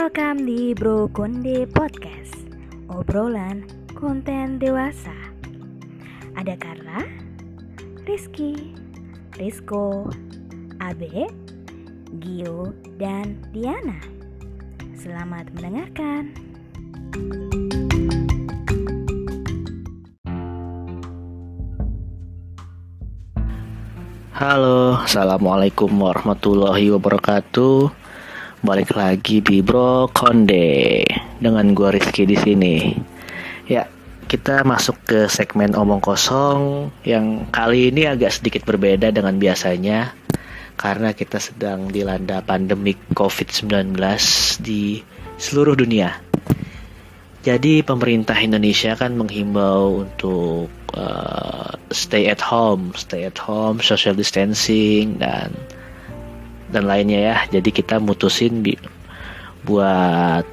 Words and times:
Welcome 0.00 0.48
di 0.48 0.72
Bro 0.72 1.12
Konde 1.12 1.68
Podcast 1.68 2.32
Obrolan 2.88 3.68
konten 3.92 4.56
dewasa. 4.56 5.12
Ada 6.40 6.56
Carla, 6.56 7.04
Rizky, 8.08 8.72
Rizko, 9.36 10.08
Abe, 10.80 11.28
Gio, 12.16 12.72
dan 12.96 13.44
Diana. 13.52 14.00
Selamat 14.96 15.52
mendengarkan. 15.52 16.32
Halo, 24.32 24.96
assalamualaikum 25.04 25.92
warahmatullahi 25.92 26.88
wabarakatuh. 26.88 27.99
Balik 28.60 28.92
lagi 28.92 29.40
di 29.40 29.64
Bro 29.64 30.12
Konde 30.12 31.00
dengan 31.40 31.72
gua 31.72 31.96
Rizky 31.96 32.28
di 32.28 32.36
sini. 32.36 32.92
Ya, 33.64 33.88
kita 34.28 34.68
masuk 34.68 35.00
ke 35.08 35.32
segmen 35.32 35.72
omong 35.72 36.04
kosong 36.04 36.92
yang 37.00 37.48
kali 37.48 37.88
ini 37.88 38.04
agak 38.04 38.36
sedikit 38.36 38.68
berbeda 38.68 39.16
dengan 39.16 39.40
biasanya 39.40 40.12
karena 40.76 41.16
kita 41.16 41.40
sedang 41.40 41.88
dilanda 41.88 42.44
pandemi 42.44 42.92
COVID-19 43.16 43.96
di 44.60 45.00
seluruh 45.40 45.72
dunia. 45.80 46.20
Jadi 47.40 47.80
pemerintah 47.80 48.36
Indonesia 48.36 48.92
kan 48.92 49.16
menghimbau 49.16 50.04
untuk 50.04 50.68
uh, 50.92 51.72
stay 51.88 52.28
at 52.28 52.44
home, 52.44 52.92
stay 52.92 53.24
at 53.24 53.40
home, 53.40 53.80
social 53.80 54.12
distancing 54.12 55.16
dan 55.16 55.48
dan 56.70 56.86
lainnya 56.86 57.20
ya. 57.20 57.36
Jadi 57.50 57.70
kita 57.74 57.98
mutusin 57.98 58.62
bi 58.64 58.78
buat 59.66 60.46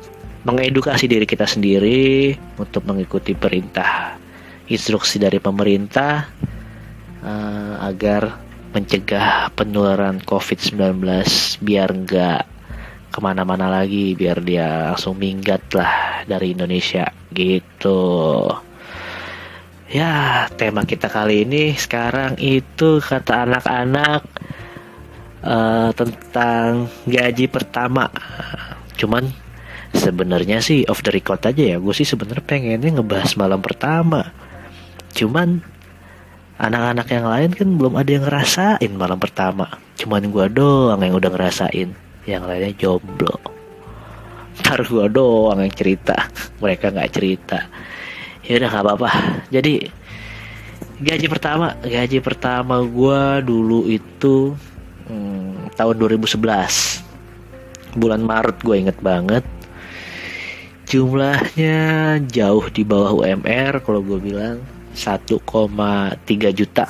mengedukasi 0.44 1.08
diri 1.08 1.28
kita 1.28 1.48
sendiri 1.48 2.36
untuk 2.59 2.84
mengikuti 2.88 3.36
perintah 3.36 4.16
instruksi 4.68 5.20
dari 5.20 5.40
pemerintah 5.40 6.28
uh, 7.24 7.84
agar 7.84 8.40
mencegah 8.76 9.52
penularan 9.56 10.20
COVID-19 10.24 11.04
biar 11.64 11.90
nggak 11.92 12.42
ke 13.08 13.20
mana-mana 13.24 13.72
lagi 13.72 14.14
biar 14.14 14.44
dia 14.44 14.94
langsung 14.94 15.18
minggat 15.18 15.64
lah 15.74 16.22
dari 16.28 16.54
Indonesia 16.54 17.08
gitu 17.31 18.46
ya 19.88 20.46
tema 20.59 20.84
kita 20.84 21.08
kali 21.08 21.48
ini 21.48 21.74
sekarang 21.80 22.36
itu 22.38 23.00
kata 23.00 23.48
anak-anak 23.48 24.22
uh, 25.48 25.90
tentang 25.95 26.92
gaji 27.08 27.48
pertama. 27.48 28.12
Cuman 29.00 29.31
sebenarnya 29.95 30.59
sih 30.59 30.84
off 30.92 31.00
the 31.02 31.12
record 31.16 31.40
aja 31.48 31.64
ya. 31.76 31.78
Gue 31.80 31.95
sih 31.95 32.03
sebenarnya 32.03 32.44
pengennya 32.44 33.00
ngebahas 33.00 33.31
malam 33.40 33.64
pertama. 33.64 34.36
Cuman 35.16 35.64
anak-anak 36.58 37.08
yang 37.14 37.25
lain 37.30 37.52
kan 37.56 37.68
belum 37.80 37.94
ada 37.95 38.09
yang 38.12 38.25
ngerasain 38.28 38.92
malam 38.94 39.18
pertama. 39.18 39.80
Cuman 39.95 40.28
gue 40.30 40.45
doang 40.52 41.00
yang 41.00 41.16
udah 41.16 41.31
ngerasain. 41.31 41.90
Yang 42.28 42.44
lainnya 42.44 42.72
jomblo. 42.75 43.40
Ntar 44.59 44.84
gue 44.84 45.06
doang 45.08 45.64
yang 45.64 45.73
cerita. 45.73 46.28
Mereka 46.59 46.92
nggak 46.92 47.12
cerita. 47.14 47.59
Ya 48.44 48.59
udah 48.59 48.70
nggak 48.73 48.84
apa-apa. 48.84 49.09
Jadi 49.53 49.88
gaji 50.98 51.28
pertama. 51.30 51.78
Gaji 51.86 52.20
pertama 52.20 52.81
gue 52.84 53.22
dulu 53.45 53.86
itu 53.88 54.58
hmm, 55.08 55.75
tahun 55.75 55.95
2011 56.00 56.38
bulan 57.97 58.22
Maret 58.22 58.58
gue 58.61 58.75
inget 58.77 58.97
banget 59.02 59.44
jumlahnya 60.88 61.80
jauh 62.31 62.66
di 62.72 62.88
bawah 62.88 63.23
UMR 63.23 63.84
kalau 63.84 64.03
gue 64.03 64.19
bilang 64.19 64.63
1,3 64.96 65.35
juta 66.56 66.88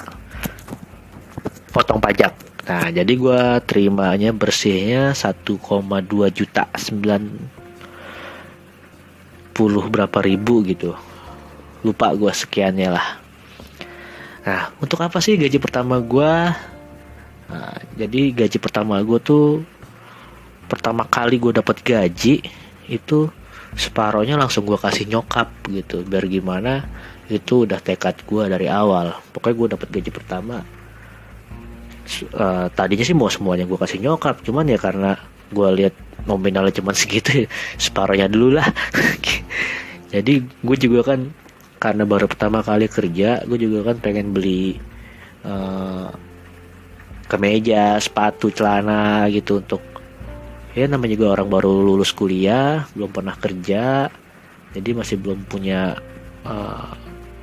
potong 1.73 2.01
pajak 2.01 2.47
Nah, 2.67 2.91
jadi 2.91 3.15
gue 3.15 3.63
terimanya 3.63 4.35
bersihnya 4.35 5.15
1,2 5.15 5.55
juta 6.35 6.67
90 6.67 7.47
berapa 9.87 10.19
ribu 10.19 10.67
gitu. 10.67 10.91
Lupa 11.87 12.11
gue 12.11 12.27
sekiannya 12.27 12.91
lah. 12.91 13.23
Nah, 14.43 14.75
untuk 14.83 14.99
apa 14.99 15.23
sih 15.23 15.39
gaji 15.39 15.63
pertama 15.63 16.03
gue? 16.03 16.51
Nah, 17.47 17.79
jadi 17.95 18.35
gaji 18.35 18.57
pertama 18.59 18.99
gue 18.99 19.19
tuh 19.23 19.63
pertama 20.67 21.07
kali 21.07 21.39
gue 21.39 21.55
dapat 21.55 21.79
gaji 21.79 22.43
itu 22.91 23.19
separohnya 23.75 24.35
langsung 24.35 24.67
gue 24.67 24.75
kasih 24.75 25.07
nyokap 25.07 25.47
gitu 25.71 26.03
biar 26.03 26.27
gimana 26.27 26.87
itu 27.31 27.67
udah 27.67 27.79
tekad 27.79 28.19
gue 28.23 28.43
dari 28.47 28.67
awal. 28.67 29.15
Pokoknya 29.31 29.55
gue 29.55 29.67
dapat 29.75 29.87
gaji 29.91 30.11
pertama 30.11 30.63
uh, 32.35 32.67
tadinya 32.71 33.05
sih 33.05 33.15
mau 33.15 33.27
semuanya 33.27 33.67
gue 33.67 33.77
kasih 33.77 33.99
nyokap 33.99 34.39
cuman 34.43 34.71
ya 34.71 34.79
karena 34.79 35.19
gue 35.51 35.69
lihat 35.83 35.93
nominalnya 36.27 36.75
cuma 36.75 36.91
segitu 36.99 37.45
ya, 37.45 37.47
separuhnya 37.79 38.27
dulu 38.31 38.59
lah. 38.59 38.67
Jadi 40.13 40.39
gue 40.39 40.77
juga 40.79 41.13
kan 41.13 41.19
karena 41.77 42.03
baru 42.09 42.25
pertama 42.25 42.65
kali 42.65 42.89
kerja 42.89 43.45
gue 43.45 43.57
juga 43.59 43.93
kan 43.93 44.01
pengen 44.01 44.33
beli 44.33 44.81
uh, 45.45 46.09
kemeja 47.27 47.99
sepatu 47.99 48.49
celana 48.49 49.27
gitu 49.31 49.59
untuk 49.59 49.83
ya 50.73 50.87
namanya 50.87 51.19
juga 51.19 51.27
orang 51.39 51.49
baru 51.51 51.71
lulus 51.83 52.15
kuliah 52.15 52.87
belum 52.95 53.11
pernah 53.11 53.35
kerja 53.35 54.07
jadi 54.75 54.89
masih 54.95 55.19
belum 55.19 55.47
punya 55.47 55.99
uh, 56.47 56.91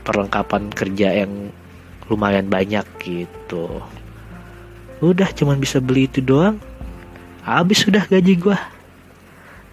perlengkapan 0.04 0.68
kerja 0.70 1.24
yang 1.24 1.50
lumayan 2.06 2.52
banyak 2.52 2.84
gitu. 3.00 3.80
Udah 5.00 5.32
cuman 5.32 5.56
bisa 5.56 5.80
beli 5.80 6.04
itu 6.04 6.20
doang. 6.20 6.60
Habis 7.42 7.88
sudah 7.88 8.04
gaji 8.08 8.36
gue 8.40 8.58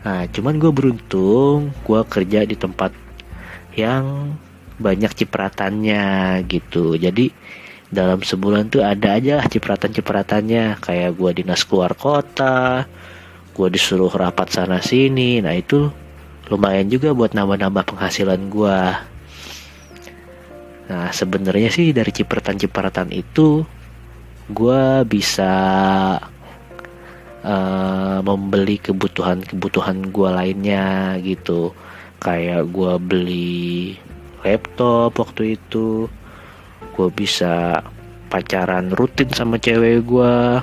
nah 0.02 0.26
cuman 0.26 0.58
gue 0.58 0.72
beruntung 0.74 1.70
gue 1.86 2.02
kerja 2.10 2.42
di 2.42 2.58
tempat 2.58 2.90
yang 3.78 4.34
banyak 4.82 5.14
cipratannya 5.14 6.42
gitu. 6.50 6.98
Jadi 6.98 7.30
dalam 7.92 8.24
sebulan 8.24 8.72
tuh 8.72 8.82
ada 8.82 9.20
aja 9.20 9.44
cipratan-cipratannya. 9.46 10.80
Kayak 10.80 11.12
gue 11.20 11.32
dinas 11.44 11.68
keluar 11.68 11.94
kota 11.94 12.88
gue 13.52 13.68
disuruh 13.68 14.10
rapat 14.10 14.48
sana 14.50 14.80
sini. 14.80 15.44
Nah 15.44 15.54
itu 15.54 15.92
lumayan 16.52 16.92
juga 16.92 17.16
buat 17.16 17.32
nambah-nambah 17.32 17.96
penghasilan 17.96 18.52
gue 18.52 18.80
nah 20.92 21.08
sebenarnya 21.08 21.72
sih 21.72 21.96
dari 21.96 22.12
cipratan-cipratan 22.12 23.16
itu 23.16 23.64
gue 24.52 24.84
bisa 25.08 25.54
uh, 27.48 28.20
membeli 28.20 28.76
kebutuhan-kebutuhan 28.76 30.12
gue 30.12 30.30
lainnya 30.30 31.16
gitu. 31.24 31.72
Kayak 32.20 32.70
gue 32.76 32.94
beli 33.00 33.96
laptop 34.44 35.16
waktu 35.16 35.56
itu 35.56 36.12
gue 37.02 37.10
bisa 37.10 37.82
pacaran 38.30 38.94
rutin 38.94 39.34
sama 39.34 39.58
cewek 39.58 40.06
gue 40.06 40.62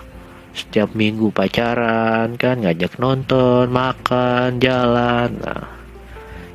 setiap 0.54 0.94
minggu 0.94 1.34
pacaran 1.34 2.38
kan 2.38 2.62
ngajak 2.62 2.94
nonton 3.02 3.66
makan 3.74 4.62
jalan. 4.62 5.34
Nah 5.42 5.66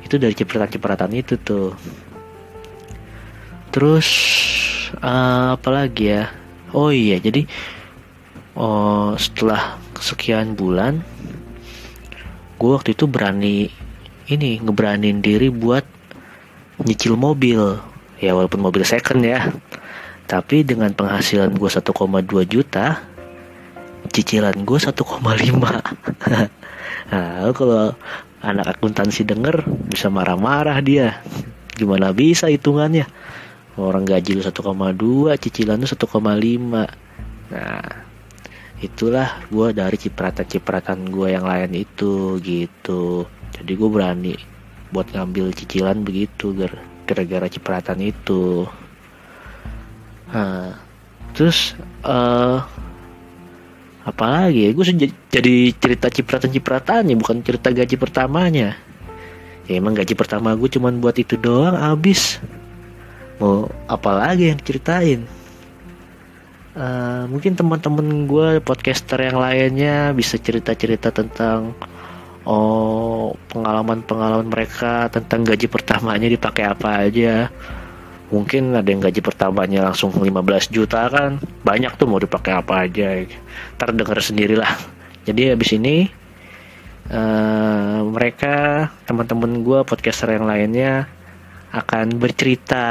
itu 0.00 0.16
dari 0.16 0.32
cipratan-cipratan 0.32 1.12
itu 1.12 1.36
tuh. 1.36 1.76
Terus 3.68 4.08
uh, 5.04 5.52
apa 5.52 5.68
lagi 5.68 6.16
ya? 6.16 6.32
Oh 6.72 6.88
iya 6.88 7.20
jadi 7.20 7.44
oh 8.56 9.20
setelah 9.20 9.76
sekian 10.00 10.56
bulan 10.56 11.04
gue 12.56 12.70
waktu 12.72 12.96
itu 12.96 13.04
berani 13.04 13.68
ini 14.32 14.56
ngeberanin 14.64 15.20
diri 15.20 15.52
buat 15.52 15.84
nyicil 16.80 17.20
mobil. 17.20 17.76
Ya 18.22 18.32
walaupun 18.32 18.64
mobil 18.64 18.88
second 18.88 19.20
ya 19.20 19.52
tapi 20.24 20.64
dengan 20.64 20.90
penghasilan 20.92 21.52
gue 21.54 21.70
1,2 21.70 21.92
juta 22.48 23.04
cicilan 24.12 24.56
gue 24.64 24.78
1,5 24.78 24.94
nah 27.12 27.52
kalau 27.52 27.92
anak 28.44 28.76
akuntansi 28.76 29.24
denger 29.24 29.64
bisa 29.88 30.12
marah-marah 30.12 30.76
dia. 30.84 31.24
Gimana 31.74 32.12
bisa 32.12 32.46
hitungannya? 32.52 33.08
Orang 33.74 34.06
gaji 34.06 34.38
lu 34.38 34.44
1,2 34.44 35.34
cicilan 35.40 35.80
lu 35.80 35.88
1,5 35.88 37.50
nah 37.50 37.84
itulah 38.84 39.40
gue 39.48 39.68
dari 39.72 39.96
cipratan-cipratan 39.96 41.08
gue 41.08 41.28
yang 41.32 41.48
lain 41.48 41.72
itu 41.72 42.36
gitu. 42.44 43.24
Jadi 43.56 43.72
gue 43.72 43.88
berani 43.88 44.34
buat 44.92 45.10
ngambil 45.10 45.50
cicilan 45.56 46.04
begitu 46.04 46.54
gara-gara 47.08 47.48
cipratan 47.48 47.98
itu 48.04 48.68
nah 50.34 50.74
terus 51.32 51.78
uh, 52.02 52.66
apalagi 54.04 54.68
ya? 54.68 54.70
Gue 54.74 54.84
jadi 55.30 55.56
cerita 55.72 56.10
cipratan-cipratannya 56.10 57.14
bukan 57.16 57.40
cerita 57.40 57.72
gaji 57.72 57.96
pertamanya. 57.96 58.76
Ya 59.64 59.80
emang 59.80 59.96
gaji 59.96 60.12
pertama 60.12 60.52
gue 60.58 60.68
cuman 60.68 61.00
buat 61.00 61.16
itu 61.16 61.40
doang 61.40 61.72
abis 61.78 62.36
mau 63.38 63.66
apalagi 63.90 64.54
yang 64.54 64.60
ceritain 64.62 65.26
uh, 66.78 67.26
mungkin 67.26 67.58
teman-teman 67.58 68.30
gue 68.30 68.48
podcaster 68.62 69.18
yang 69.18 69.38
lainnya 69.42 70.14
bisa 70.14 70.38
cerita-cerita 70.38 71.10
tentang 71.10 71.74
oh 72.46 73.34
pengalaman-pengalaman 73.50 74.46
mereka 74.46 75.10
tentang 75.10 75.42
gaji 75.42 75.66
pertamanya 75.66 76.28
dipakai 76.30 76.64
apa 76.68 77.08
aja 77.08 77.50
mungkin 78.32 78.72
ada 78.76 78.88
yang 78.88 79.02
gaji 79.04 79.20
pertamanya 79.20 79.90
langsung 79.90 80.12
15 80.12 80.72
juta 80.72 81.08
kan. 81.10 81.42
Banyak 81.64 81.96
tuh 81.98 82.08
mau 82.08 82.20
dipakai 82.20 82.56
apa 82.56 82.88
aja. 82.88 83.24
Ntar 83.76 83.92
denger 83.92 84.18
sendirilah. 84.20 84.72
Jadi 85.28 85.52
habis 85.52 85.70
ini 85.72 86.08
uh, 87.10 88.04
mereka 88.08 88.88
teman-teman 89.08 89.64
gue 89.64 89.80
podcaster 89.84 90.32
yang 90.36 90.48
lainnya 90.48 91.08
akan 91.74 92.22
bercerita 92.22 92.86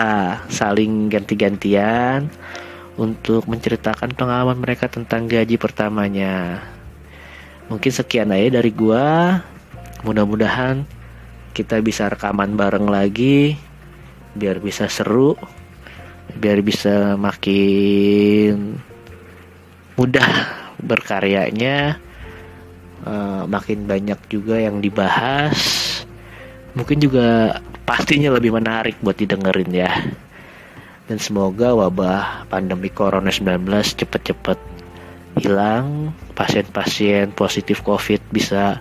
saling 0.51 1.07
ganti-gantian 1.07 2.27
untuk 2.99 3.47
menceritakan 3.47 4.13
pengalaman 4.13 4.59
mereka 4.59 4.91
tentang 4.91 5.25
gaji 5.25 5.55
pertamanya. 5.55 6.61
Mungkin 7.71 7.91
sekian 7.95 8.35
aja 8.35 8.59
dari 8.59 8.75
gua. 8.75 9.39
Mudah-mudahan 10.03 10.83
kita 11.55 11.79
bisa 11.79 12.11
rekaman 12.11 12.59
bareng 12.59 12.91
lagi 12.91 13.55
biar 14.33 14.57
bisa 14.61 14.89
seru 14.89 15.37
biar 16.33 16.65
bisa 16.65 17.13
makin 17.19 18.79
mudah 19.93 20.29
berkaryanya 20.81 22.01
uh, 23.05 23.43
makin 23.45 23.85
banyak 23.85 24.19
juga 24.31 24.59
yang 24.59 24.81
dibahas. 24.81 25.55
Mungkin 26.73 26.97
juga 26.97 27.59
pastinya 27.85 28.33
lebih 28.33 28.55
menarik 28.55 28.97
buat 29.03 29.15
didengerin 29.19 29.71
ya. 29.71 29.91
Dan 31.05 31.19
semoga 31.19 31.75
wabah 31.75 32.47
pandemi 32.49 32.89
corona 32.89 33.29
19 33.29 33.67
cepet-cepet 33.69 34.59
hilang 35.37 36.13
pasien-pasien 36.37 37.33
positif 37.35 37.81
covid 37.81 38.21
bisa 38.31 38.79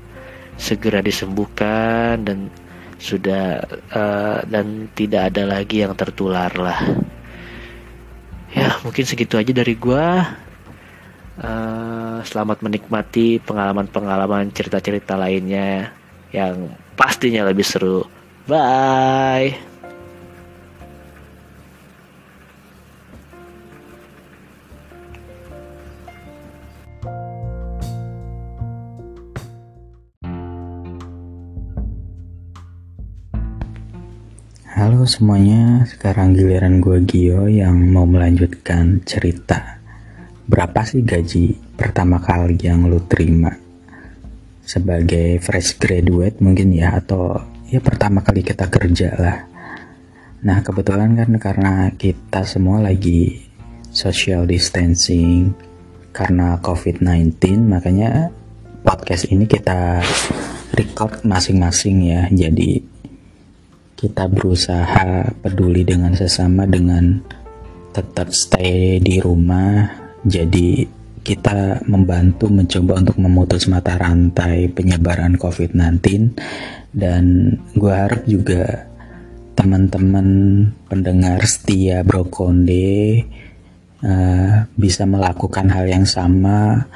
segera 0.56 1.02
disembuhkan 1.02 2.22
dan 2.22 2.52
sudah 3.02 3.66
uh, 3.90 4.38
dan 4.46 4.86
tidak 4.94 5.34
ada 5.34 5.58
lagi 5.58 5.82
yang 5.82 5.98
tertular 5.98 6.54
lah. 6.54 6.78
Ya 8.54 8.78
mungkin 8.86 9.02
segitu 9.02 9.34
aja 9.34 9.50
dari 9.50 9.74
gua. 9.74 10.38
Uh, 11.42 12.22
selamat 12.22 12.62
menikmati 12.62 13.42
pengalaman-pengalaman 13.42 14.52
cerita-cerita 14.54 15.18
lainnya 15.18 15.90
yang 16.30 16.70
pastinya 16.94 17.42
lebih 17.48 17.66
seru. 17.66 18.06
Bye 18.46 19.71
Halo 34.82 35.06
semuanya, 35.06 35.86
sekarang 35.86 36.34
giliran 36.34 36.82
gue 36.82 37.06
Gio 37.06 37.46
yang 37.46 37.94
mau 37.94 38.02
melanjutkan 38.02 38.98
cerita. 39.06 39.78
Berapa 40.50 40.82
sih 40.82 41.06
gaji 41.06 41.54
pertama 41.78 42.18
kali 42.18 42.58
yang 42.58 42.90
lu 42.90 42.98
terima? 43.06 43.54
Sebagai 44.66 45.38
fresh 45.38 45.78
graduate 45.78 46.42
mungkin 46.42 46.74
ya, 46.74 46.98
atau 46.98 47.38
ya 47.70 47.78
pertama 47.78 48.26
kali 48.26 48.42
kita 48.42 48.66
kerja 48.66 49.14
lah. 49.14 49.38
Nah 50.42 50.66
kebetulan 50.66 51.14
kan 51.14 51.30
karena 51.38 51.94
kita 51.94 52.42
semua 52.42 52.82
lagi 52.82 53.38
social 53.94 54.50
distancing 54.50 55.54
karena 56.10 56.58
COVID-19, 56.58 57.38
makanya 57.70 58.34
podcast 58.82 59.30
ini 59.30 59.46
kita 59.46 60.02
record 60.74 61.22
masing-masing 61.22 62.02
ya. 62.02 62.26
Jadi 62.34 62.91
kita 64.02 64.26
berusaha 64.26 65.30
peduli 65.46 65.86
dengan 65.86 66.10
sesama 66.10 66.66
dengan 66.66 67.22
tetap 67.94 68.34
stay 68.34 68.98
di 68.98 69.22
rumah. 69.22 69.86
Jadi 70.26 70.82
kita 71.22 71.86
membantu 71.86 72.50
mencoba 72.50 72.98
untuk 72.98 73.22
memutus 73.22 73.70
mata 73.70 73.94
rantai 73.94 74.66
penyebaran 74.74 75.38
COVID-19 75.38 76.34
dan 76.90 77.54
gue 77.78 77.94
harap 77.94 78.26
juga 78.26 78.90
teman-teman 79.54 80.26
pendengar 80.90 81.38
setia 81.46 82.02
Brokonde 82.02 83.22
uh, 84.02 84.66
bisa 84.74 85.06
melakukan 85.06 85.70
hal 85.70 85.86
yang 85.86 86.02
sama. 86.10 86.90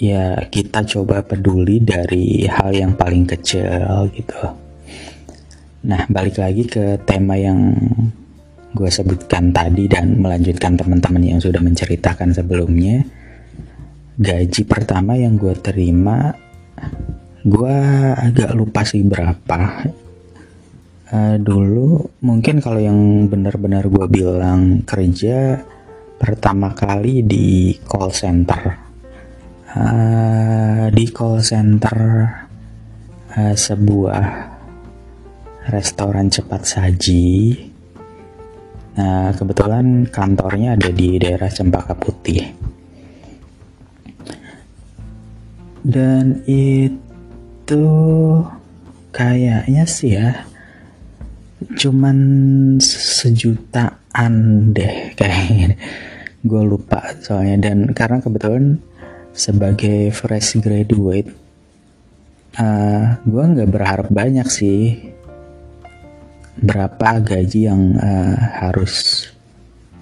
Ya 0.00 0.40
kita 0.48 0.88
coba 0.88 1.20
peduli 1.20 1.84
dari 1.84 2.48
hal 2.48 2.72
yang 2.72 2.96
paling 2.96 3.28
kecil 3.28 4.08
gitu 4.16 4.61
Nah, 5.82 6.06
balik 6.06 6.38
lagi 6.38 6.62
ke 6.62 6.94
tema 7.02 7.34
yang 7.34 7.74
gue 8.70 8.86
sebutkan 8.86 9.50
tadi 9.50 9.90
dan 9.90 10.14
melanjutkan 10.22 10.78
teman-teman 10.78 11.18
yang 11.26 11.40
sudah 11.42 11.58
menceritakan 11.58 12.30
sebelumnya. 12.30 13.02
Gaji 14.14 14.62
pertama 14.62 15.18
yang 15.18 15.34
gue 15.34 15.50
terima, 15.58 16.30
gue 17.42 17.76
agak 18.14 18.54
lupa 18.54 18.86
sih 18.86 19.02
berapa. 19.02 19.90
Uh, 21.12 21.36
dulu 21.42 21.98
mungkin 22.22 22.62
kalau 22.62 22.78
yang 22.78 23.26
benar-benar 23.26 23.84
gue 23.90 24.06
bilang 24.06 24.86
kerja 24.86 25.60
pertama 26.14 26.78
kali 26.78 27.26
di 27.26 27.74
call 27.82 28.14
center. 28.14 28.62
Uh, 29.74 30.86
di 30.94 31.10
call 31.10 31.42
center 31.42 31.98
uh, 33.34 33.54
sebuah 33.58 34.51
restoran 35.70 36.32
cepat 36.32 36.62
saji. 36.66 37.54
Nah, 38.98 39.32
kebetulan 39.36 40.08
kantornya 40.10 40.74
ada 40.74 40.90
di 40.90 41.16
daerah 41.16 41.48
Cempaka 41.48 41.94
Putih. 41.96 42.44
Dan 45.82 46.46
itu 46.46 47.84
kayaknya 49.12 49.84
sih 49.84 50.16
ya 50.16 50.48
cuman 51.62 52.18
sejutaan 52.82 54.34
deh 54.74 55.14
kayaknya 55.14 55.78
gue 56.42 56.62
lupa 56.66 57.14
soalnya 57.22 57.70
dan 57.70 57.94
karena 57.94 58.18
kebetulan 58.18 58.82
sebagai 59.30 60.10
fresh 60.10 60.58
graduate 60.58 61.30
uh, 62.58 62.62
eh, 62.62 63.02
gue 63.22 63.44
nggak 63.46 63.70
berharap 63.70 64.08
banyak 64.10 64.48
sih 64.50 64.98
berapa 66.58 67.20
gaji 67.24 67.70
yang 67.70 67.96
uh, 67.96 68.36
harus 68.60 69.26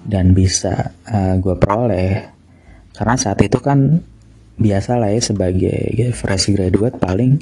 dan 0.03 0.35
bisa 0.35 0.91
uh, 1.07 1.35
gue 1.39 1.55
peroleh. 1.55 2.27
Karena 2.91 3.15
saat 3.15 3.39
itu 3.39 3.57
kan 3.63 4.01
biasa 4.59 4.99
lah 4.99 5.09
ya 5.15 5.21
sebagai 5.23 6.11
fresh 6.13 6.53
graduate 6.53 6.99
paling 6.99 7.39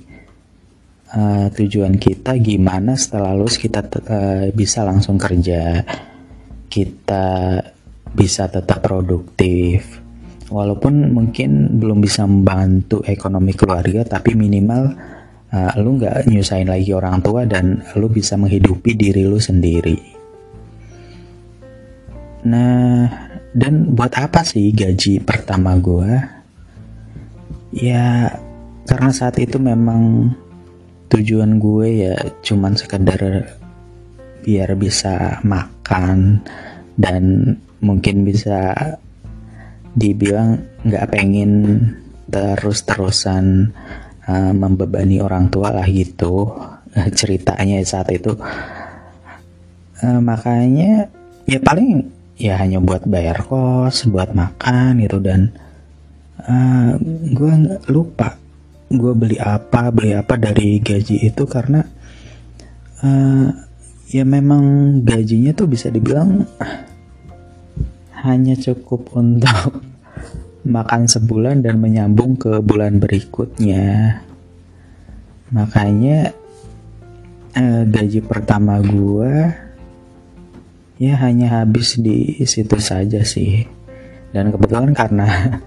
uh, 1.12 1.50
tujuan 1.52 1.98
kita 1.98 2.38
gimana 2.40 2.96
setelah 2.96 3.34
lulus 3.34 3.58
kita 3.58 3.82
uh, 3.82 4.54
bisa 4.54 4.86
langsung 4.86 5.18
kerja. 5.18 5.84
Kita 6.70 7.58
bisa 8.14 8.46
tetap 8.46 8.86
produktif. 8.86 10.02
Walaupun 10.50 11.14
mungkin 11.14 11.78
belum 11.78 12.02
bisa 12.02 12.26
membantu 12.26 13.06
ekonomi 13.06 13.54
keluarga 13.54 14.02
tapi 14.02 14.34
minimal 14.34 14.98
uh, 15.54 15.72
lu 15.82 15.98
nggak 15.98 16.30
nyusahin 16.30 16.70
lagi 16.70 16.94
orang 16.94 17.22
tua 17.22 17.46
dan 17.46 17.82
lu 17.98 18.08
bisa 18.10 18.38
menghidupi 18.38 18.94
diri 18.94 19.26
lu 19.26 19.38
sendiri. 19.38 19.98
Nah, 22.46 23.10
dan 23.52 23.94
buat 23.94 24.16
apa 24.16 24.46
sih 24.48 24.72
gaji 24.72 25.20
pertama 25.20 25.76
gue? 25.76 26.12
Ya, 27.76 28.34
karena 28.88 29.12
saat 29.14 29.38
itu 29.38 29.62
memang 29.62 30.34
tujuan 31.10 31.58
gue 31.58 31.88
ya 32.06 32.16
cuman 32.46 32.78
sekedar 32.78 33.50
biar 34.46 34.70
bisa 34.78 35.42
makan 35.42 36.40
dan 36.96 37.54
mungkin 37.82 38.24
bisa 38.24 38.74
dibilang 39.98 40.62
nggak 40.86 41.10
pengen 41.10 41.52
terus-terusan 42.30 43.74
uh, 44.30 44.54
membebani 44.54 45.18
orang 45.18 45.50
tua 45.50 45.74
lah 45.74 45.88
gitu 45.90 46.54
uh, 46.94 47.10
ceritanya 47.18 47.82
saat 47.82 48.14
itu. 48.14 48.38
Uh, 50.00 50.22
makanya 50.22 51.10
ya 51.50 51.58
paling 51.60 52.06
ya 52.40 52.56
hanya 52.62 52.80
buat 52.80 53.04
bayar 53.04 53.42
kos 53.44 54.08
buat 54.08 54.32
makan 54.32 55.02
gitu 55.04 55.20
dan 55.20 55.52
uh, 56.46 56.96
gue 57.36 57.54
lupa 57.92 58.40
gue 58.90 59.14
beli 59.14 59.38
apa 59.38 59.92
beli 59.92 60.16
apa 60.16 60.40
dari 60.40 60.80
gaji 60.80 61.28
itu 61.28 61.44
karena 61.44 61.84
uh, 63.04 63.50
ya 64.10 64.24
memang 64.24 64.98
gajinya 65.04 65.52
tuh 65.52 65.68
bisa 65.68 65.92
dibilang 65.92 66.48
hanya 68.24 68.56
cukup 68.56 69.14
untuk 69.20 69.84
makan 70.68 71.08
sebulan 71.08 71.64
dan 71.64 71.80
menyambung 71.80 72.36
ke 72.36 72.60
bulan 72.60 73.00
berikutnya. 73.00 74.20
Makanya 75.50 76.36
uh, 77.56 77.84
gaji 77.88 78.20
pertama 78.22 78.78
gue 78.84 79.34
ya 81.00 81.16
hanya 81.24 81.64
habis 81.64 81.96
di 81.98 82.44
situ 82.44 82.78
saja 82.78 83.24
sih. 83.24 83.64
Dan 84.30 84.54
kebetulan 84.54 84.92
karena 84.94 85.60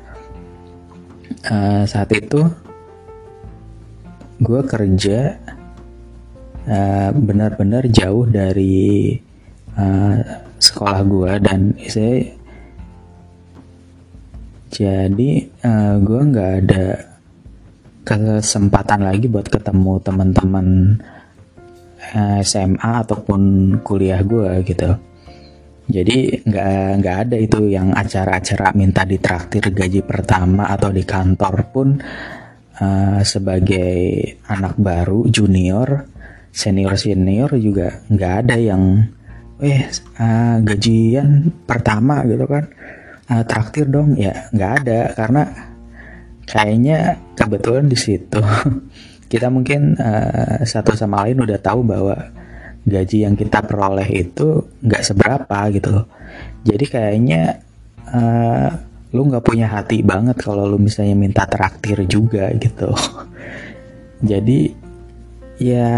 uh, 1.48 1.82
saat 1.92 2.12
itu 2.12 2.46
gue 4.42 4.60
kerja 4.66 5.38
uh, 6.66 7.10
benar-benar 7.14 7.86
jauh 7.88 8.26
dari 8.26 9.14
uh, 9.78 10.18
sekolah 10.58 11.00
gue 11.06 11.32
dan 11.42 11.60
saya 11.86 12.41
jadi 14.72 15.30
uh, 15.68 16.00
gue 16.00 16.20
nggak 16.32 16.52
ada 16.64 16.86
kesempatan 18.08 19.04
lagi 19.04 19.28
buat 19.28 19.46
ketemu 19.46 20.00
teman-teman 20.00 20.96
SMA 22.42 22.90
ataupun 23.04 23.42
kuliah 23.84 24.24
gue 24.24 24.64
gitu. 24.64 24.90
Jadi 25.92 26.40
nggak 26.40 27.04
nggak 27.04 27.16
ada 27.28 27.36
itu 27.36 27.68
yang 27.68 27.92
acara-acara 27.92 28.72
minta 28.72 29.04
ditraktir 29.04 29.70
gaji 29.70 30.00
pertama 30.00 30.72
atau 30.72 30.88
di 30.88 31.04
kantor 31.04 31.54
pun 31.68 31.88
uh, 32.80 33.20
sebagai 33.20 34.24
anak 34.48 34.80
baru 34.80 35.28
junior 35.28 36.08
senior 36.48 36.96
senior 36.96 37.50
juga 37.60 38.00
nggak 38.08 38.34
ada 38.44 38.56
yang 38.56 39.04
eh 39.62 39.84
uh, 40.16 40.56
gajian 40.64 41.52
pertama 41.68 42.24
gitu 42.24 42.44
kan 42.48 42.64
uh, 43.30 43.44
traktir 43.46 43.86
dong. 43.86 44.18
Ya 44.18 44.48
nggak 44.50 44.72
ada 44.82 45.00
karena 45.14 45.42
kayaknya 46.48 47.20
kebetulan 47.38 47.86
di 47.86 47.98
situ. 47.98 48.40
Kita 49.32 49.48
mungkin 49.48 49.96
uh, 49.96 50.60
satu 50.64 50.92
sama 50.92 51.24
lain 51.24 51.40
udah 51.40 51.58
tahu 51.60 51.80
bahwa 51.86 52.16
gaji 52.82 53.22
yang 53.22 53.38
kita 53.38 53.62
peroleh 53.62 54.04
itu 54.10 54.66
nggak 54.82 55.02
seberapa 55.06 55.58
gitu. 55.72 56.04
Jadi 56.66 56.84
kayaknya 56.84 57.62
uh, 58.10 58.68
lu 59.12 59.28
nggak 59.28 59.44
punya 59.44 59.70
hati 59.70 60.00
banget 60.04 60.36
kalau 60.36 60.68
lu 60.68 60.76
misalnya 60.76 61.16
minta 61.16 61.44
traktir 61.48 62.04
juga 62.04 62.50
gitu. 62.58 62.92
Jadi 64.30 64.72
ya 65.62 65.90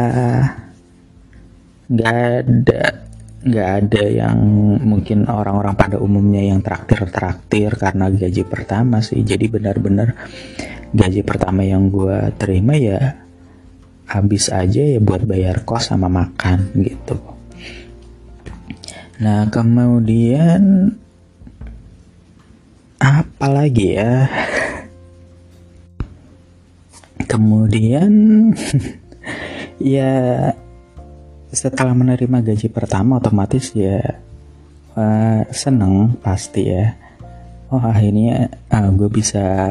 nggak 1.89 2.15
ada 2.15 3.04
nggak 3.45 3.69
ada 3.85 4.05
yang 4.09 4.39
mungkin 4.81 5.29
orang-orang 5.29 5.77
pada 5.77 6.01
umumnya 6.01 6.41
yang 6.41 6.65
traktir-traktir 6.65 7.77
karena 7.77 8.09
gaji 8.09 8.41
pertama 8.49 9.05
sih 9.05 9.21
jadi 9.21 9.53
benar-benar 9.53 10.17
gaji 10.97 11.21
pertama 11.21 11.61
yang 11.61 11.93
gue 11.93 12.33
terima 12.41 12.73
ya 12.73 13.21
habis 14.09 14.49
aja 14.49 14.81
ya 14.81 14.97
buat 14.97 15.29
bayar 15.29 15.65
kos 15.69 15.93
sama 15.93 16.09
makan 16.09 16.73
gitu. 16.81 17.21
Nah 19.21 19.49
kemudian 19.53 20.95
apa 23.03 23.47
lagi 23.51 23.99
ya? 23.99 24.25
Kemudian 27.31 28.13
ya 29.83 30.13
setelah 31.55 31.95
menerima 31.95 32.43
gaji 32.43 32.69
pertama 32.69 33.23
otomatis 33.23 33.71
ya 33.73 34.03
uh, 34.99 35.41
seneng 35.55 36.19
pasti 36.19 36.69
ya. 36.69 36.99
Oh 37.71 37.81
akhirnya 37.81 38.51
uh, 38.71 38.91
gue 38.93 39.09
bisa 39.09 39.71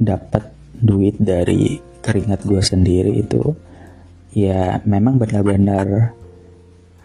dapat 0.00 0.48
duit 0.80 1.20
dari 1.20 1.76
keringat 2.00 2.48
gue 2.48 2.64
sendiri 2.64 3.20
itu 3.20 3.52
ya 4.32 4.80
memang 4.88 5.20
benar-benar 5.20 6.16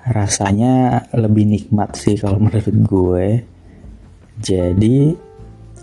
rasanya 0.07 1.05
lebih 1.11 1.43
nikmat 1.43 1.97
sih 1.99 2.15
kalau 2.15 2.39
menurut 2.43 2.77
gue 2.87 3.27
jadi 4.39 4.97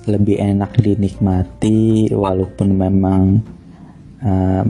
lebih 0.09 0.37
enak 0.41 0.73
dinikmati 0.83 2.11
walaupun 2.11 2.69
memang 2.75 3.23
um, 4.25 4.69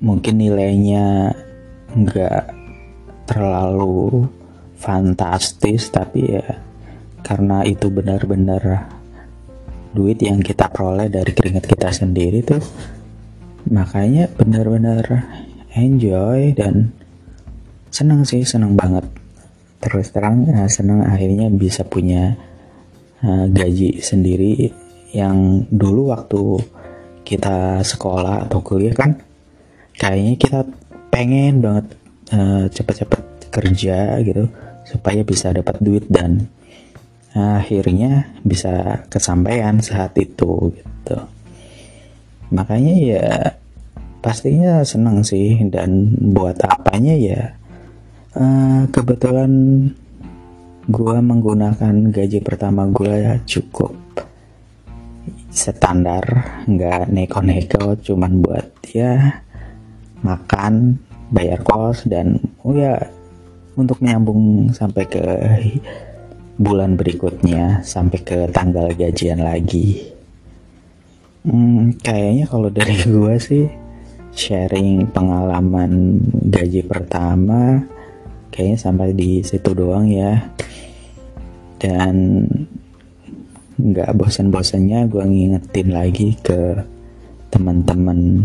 mungkin 0.00 0.34
nilainya 0.40 1.34
nggak 1.92 2.55
terlalu 3.26 4.24
fantastis 4.78 5.90
tapi 5.90 6.38
ya 6.38 6.46
karena 7.26 7.66
itu 7.66 7.90
benar-benar 7.90 8.86
duit 9.90 10.22
yang 10.22 10.38
kita 10.40 10.70
peroleh 10.70 11.10
dari 11.10 11.34
keringat 11.34 11.66
kita 11.66 11.90
sendiri 11.90 12.40
tuh 12.46 12.62
makanya 13.66 14.30
benar-benar 14.30 15.26
enjoy 15.76 16.56
dan 16.56 16.94
senang 17.92 18.24
sih 18.24 18.42
senang 18.42 18.74
banget. 18.74 19.04
Terus 19.80 20.08
terang 20.10 20.48
uh, 20.48 20.68
senang 20.68 21.04
akhirnya 21.04 21.52
bisa 21.52 21.84
punya 21.84 22.34
uh, 23.24 23.46
gaji 23.48 24.00
sendiri 24.00 24.72
yang 25.12 25.68
dulu 25.68 26.12
waktu 26.12 26.60
kita 27.26 27.80
sekolah 27.82 28.46
atau 28.46 28.62
kuliah 28.62 28.94
kan 28.94 29.18
kayaknya 29.96 30.34
kita 30.38 30.60
pengen 31.10 31.58
banget 31.64 31.86
uh, 32.32 32.66
cepet-cepet 32.70 33.52
kerja 33.52 34.18
gitu 34.22 34.50
supaya 34.86 35.20
bisa 35.26 35.50
dapat 35.50 35.76
duit 35.82 36.06
dan 36.06 36.46
akhirnya 37.36 38.32
bisa 38.40 39.04
kesampaian 39.12 39.76
saat 39.84 40.16
itu 40.16 40.72
gitu. 40.72 41.18
Makanya 42.48 42.94
ya 42.96 43.28
pastinya 44.24 44.80
senang 44.82 45.20
sih 45.20 45.60
dan 45.68 46.16
buat 46.34 46.56
apanya 46.64 47.14
ya 47.14 47.54
uh, 48.34 48.88
kebetulan 48.90 49.52
gue 50.86 51.16
menggunakan 51.18 52.10
gaji 52.10 52.38
pertama 52.42 52.86
gue 52.90 53.10
ya 53.10 53.34
cukup 53.46 53.94
standar 55.50 56.22
nggak 56.66 57.10
neko-neko 57.10 57.98
cuman 58.02 58.32
buat 58.42 58.66
ya 58.90 59.42
makan 60.26 60.98
bayar 61.30 61.62
kos 61.62 62.06
dan 62.06 62.38
oh 62.62 62.74
ya 62.74 62.98
untuk 63.76 64.00
menyambung 64.00 64.72
sampai 64.72 65.04
ke 65.04 65.24
bulan 66.56 66.96
berikutnya 66.96 67.84
sampai 67.84 68.18
ke 68.24 68.38
tanggal 68.48 68.88
gajian 68.96 69.44
lagi. 69.44 70.16
Hmm, 71.44 71.92
kayaknya 72.00 72.48
kalau 72.48 72.72
dari 72.72 72.96
gue 73.06 73.34
sih 73.36 73.66
sharing 74.32 75.08
pengalaman 75.12 76.20
gaji 76.48 76.84
pertama 76.84 77.84
kayaknya 78.52 78.78
sampai 78.80 79.12
di 79.12 79.44
situ 79.44 79.76
doang 79.76 80.08
ya. 80.08 80.40
Dan 81.76 82.48
nggak 83.76 84.16
bosan-bosannya 84.16 85.04
gue 85.12 85.20
ngingetin 85.20 85.92
lagi 85.92 86.32
ke 86.40 86.80
teman-teman 87.52 88.40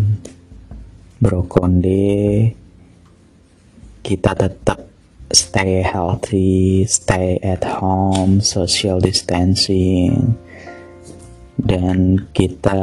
brokonde 1.23 2.51
kita 4.01 4.33
tetap 4.33 4.91
stay 5.31 5.79
healthy 5.79 6.83
stay 6.83 7.39
at 7.39 7.63
home 7.63 8.43
social 8.43 8.99
distancing 8.99 10.35
dan 11.61 12.27
kita 12.33 12.81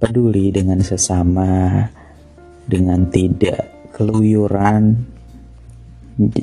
peduli 0.00 0.50
dengan 0.50 0.80
sesama 0.80 1.84
dengan 2.64 3.06
tidak 3.12 3.92
keluyuran 3.94 4.96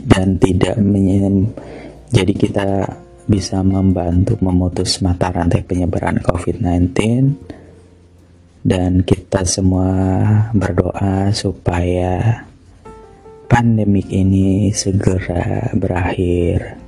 dan 0.08 0.38
tidak 0.38 0.78
menyem 0.78 1.52
jadi 2.12 2.34
kita 2.36 2.68
bisa 3.26 3.64
membantu 3.64 4.36
memutus 4.44 5.00
mata 5.00 5.32
rantai 5.32 5.64
penyebaran 5.64 6.20
COVID-19 6.20 6.92
dan 8.62 9.02
kita 9.02 9.42
semua 9.48 9.90
berdoa 10.54 11.34
supaya 11.34 12.46
pandemik 13.52 14.08
ini 14.08 14.72
segera 14.72 15.76
berakhir. 15.76 16.80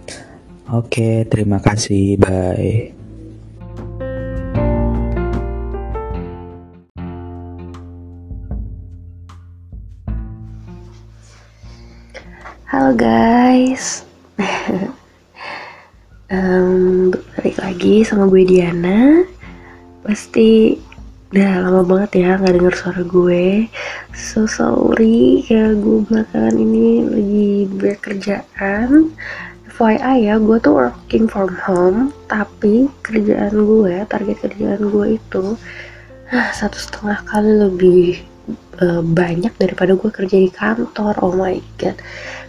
Oke, 0.71 1.27
terima 1.27 1.59
kasih. 1.59 2.15
Bye. 2.15 2.95
Halo 12.73 12.97
guys 12.97 14.01
um, 16.33 17.13
Balik 17.37 17.61
lagi 17.61 18.01
sama 18.01 18.25
gue 18.25 18.41
Diana 18.49 19.21
Pasti 20.01 20.73
udah 21.29 21.65
lama 21.69 21.81
banget 21.85 22.25
ya 22.25 22.41
nggak 22.41 22.53
denger 22.57 22.73
suara 22.73 23.01
gue 23.05 23.69
so 24.13 24.45
sorry 24.45 25.41
ya 25.49 25.73
gue 25.73 26.05
belakangan 26.05 26.55
ini 26.55 27.03
lagi 27.03 27.51
bekerjaan 27.73 29.09
FYI 29.73 30.29
ya 30.29 30.37
gue 30.37 30.57
tuh 30.61 30.77
working 30.77 31.25
from 31.25 31.49
home 31.57 32.13
tapi 32.29 32.87
kerjaan 33.01 33.57
gue 33.57 34.05
target 34.05 34.37
kerjaan 34.37 34.81
gue 34.93 35.17
itu 35.17 35.57
ah, 36.29 36.49
satu 36.53 36.77
setengah 36.77 37.19
kali 37.25 37.51
lebih 37.57 38.05
uh, 38.81 39.01
banyak 39.03 39.53
daripada 39.55 39.95
gue 39.95 40.11
kerja 40.11 40.37
di 40.39 40.51
kantor. 40.51 41.13
Oh 41.21 41.33
my 41.35 41.59
god. 41.79 41.99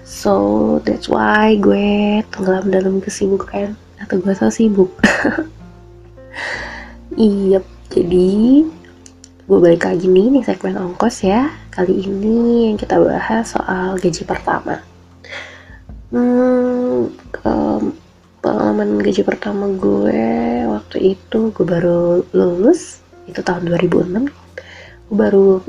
So 0.05 0.79
that's 0.85 1.11
why 1.11 1.57
gue 1.59 2.21
tenggelam 2.33 2.71
dalam 2.71 2.95
kesibukan. 3.01 3.77
Atau 4.01 4.21
gue 4.21 4.35
so 4.37 4.51
sibuk. 4.51 4.91
Iya 7.15 7.63
jadi 7.95 8.67
gue 9.45 9.59
balik 9.61 9.85
lagi 9.85 10.09
nih 10.09 10.33
nih 10.33 10.45
segmen 10.49 10.81
ongkos 10.81 11.21
ya 11.21 11.53
kali 11.69 12.09
ini 12.09 12.73
yang 12.73 12.81
kita 12.81 12.97
bahas 12.97 13.53
soal 13.53 14.01
gaji 14.01 14.25
pertama. 14.25 14.81
Hmm, 16.09 17.13
pengalaman 18.41 19.05
gaji 19.05 19.21
pertama 19.21 19.69
gue 19.77 20.25
waktu 20.69 21.17
itu 21.17 21.53
gue 21.53 21.67
baru 21.69 22.25
lulus 22.33 23.05
itu 23.29 23.45
tahun 23.45 23.69
2006 23.69 24.33
gue 25.13 25.17
baru 25.17 25.61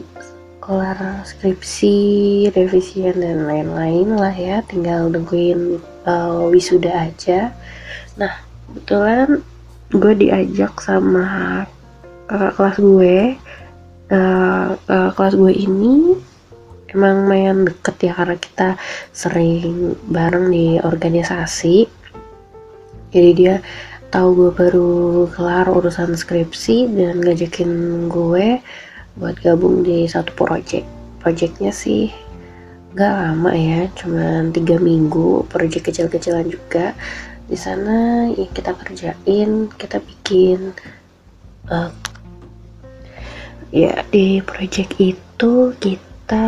kelar 0.63 1.24
skripsi, 1.27 2.50
revisian 2.55 3.20
dan 3.20 3.44
lain-lain 3.44 4.15
lah 4.15 4.32
ya 4.32 4.63
tinggal 4.63 5.12
nungguin 5.12 5.84
uh, 6.08 6.48
wisuda 6.48 7.12
aja. 7.12 7.51
Nah 8.15 8.39
kebetulan 8.72 9.44
gue 9.91 10.13
diajak 10.15 10.79
sama 10.79 11.67
kakak 12.25 12.53
kelas 12.58 12.77
gue 12.82 13.17
uh, 14.12 14.76
uh, 14.78 15.10
kelas 15.14 15.34
gue 15.38 15.54
ini 15.54 16.18
emang 16.96 17.28
main 17.28 17.68
deket 17.68 18.12
ya 18.12 18.14
karena 18.16 18.38
kita 18.40 18.70
sering 19.12 19.98
bareng 20.08 20.52
di 20.52 20.80
organisasi. 20.80 21.86
Jadi 23.12 23.30
dia 23.36 23.56
tahu 24.12 24.48
gue 24.48 24.52
baru 24.56 25.28
kelar 25.32 25.68
urusan 25.68 26.16
skripsi 26.16 26.88
dan 26.96 27.20
ngajakin 27.24 27.72
gue 28.08 28.60
buat 29.20 29.36
gabung 29.44 29.84
di 29.84 30.08
satu 30.08 30.32
project 30.36 30.88
projectnya 31.20 31.72
sih. 31.72 32.12
Gak 32.96 33.12
lama 33.12 33.52
ya 33.52 33.92
cuman 34.00 34.56
tiga 34.56 34.80
minggu 34.80 35.44
project 35.52 35.92
kecil-kecilan 35.92 36.48
juga. 36.48 36.96
Di 37.46 37.60
sana 37.60 38.32
ya 38.32 38.48
kita 38.50 38.72
kerjain 38.72 39.68
kita 39.76 40.00
bikin 40.00 40.72
uh, 41.68 41.92
ya 43.69 44.05
di 44.10 44.41
project 44.41 44.98
itu 45.01 45.74
kita 45.79 46.48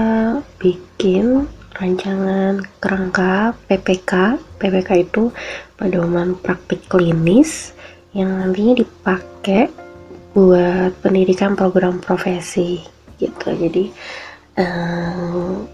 bikin 0.57 1.47
rancangan 1.77 2.65
kerangka 2.81 3.53
PPK 3.69 4.41
PPK 4.57 4.89
itu 5.05 5.29
pedoman 5.77 6.33
praktik 6.33 6.81
klinis 6.89 7.77
yang 8.17 8.33
nantinya 8.41 8.81
dipakai 8.81 9.69
buat 10.33 10.93
pendidikan 11.05 11.53
program 11.53 12.01
profesi 12.01 12.81
gitu. 13.21 13.53
Jadi 13.53 13.93
um, 14.57 15.65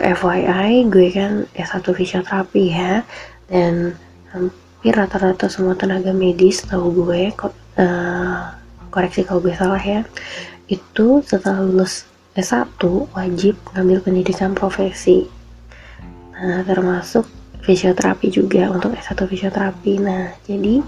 eh, 0.00 0.16
FYI 0.16 0.88
gue 0.88 1.08
kan 1.12 1.44
S1 1.52 1.84
fisioterapi 1.84 2.64
ya 2.72 3.04
dan 3.52 3.96
hampir 4.32 4.92
rata-rata 4.96 5.48
semua 5.52 5.76
tenaga 5.76 6.16
medis 6.16 6.64
tahu 6.64 7.04
gue 7.04 7.32
kok 7.36 7.52
koreksi 8.90 9.22
kalau 9.22 9.40
gue 9.40 9.54
salah 9.54 9.80
ya 9.80 10.02
itu 10.70 11.22
setelah 11.26 11.66
lulus 11.66 12.06
S1 12.38 12.78
wajib 13.10 13.58
ngambil 13.74 13.98
pendidikan 14.06 14.54
profesi. 14.54 15.26
Nah 16.30 16.62
termasuk 16.62 17.26
fisioterapi 17.66 18.30
juga 18.30 18.70
untuk 18.70 18.94
S1 18.94 19.18
fisioterapi. 19.26 19.98
Nah 19.98 20.30
jadi 20.46 20.78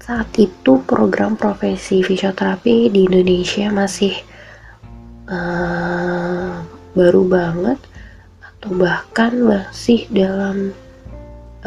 saat 0.00 0.28
itu 0.40 0.80
program 0.88 1.36
profesi 1.36 2.00
fisioterapi 2.00 2.88
di 2.88 3.04
Indonesia 3.04 3.68
masih 3.68 4.16
uh, 5.28 6.64
baru 6.96 7.22
banget 7.28 7.80
atau 8.40 8.70
bahkan 8.80 9.32
masih 9.44 10.08
dalam 10.08 10.72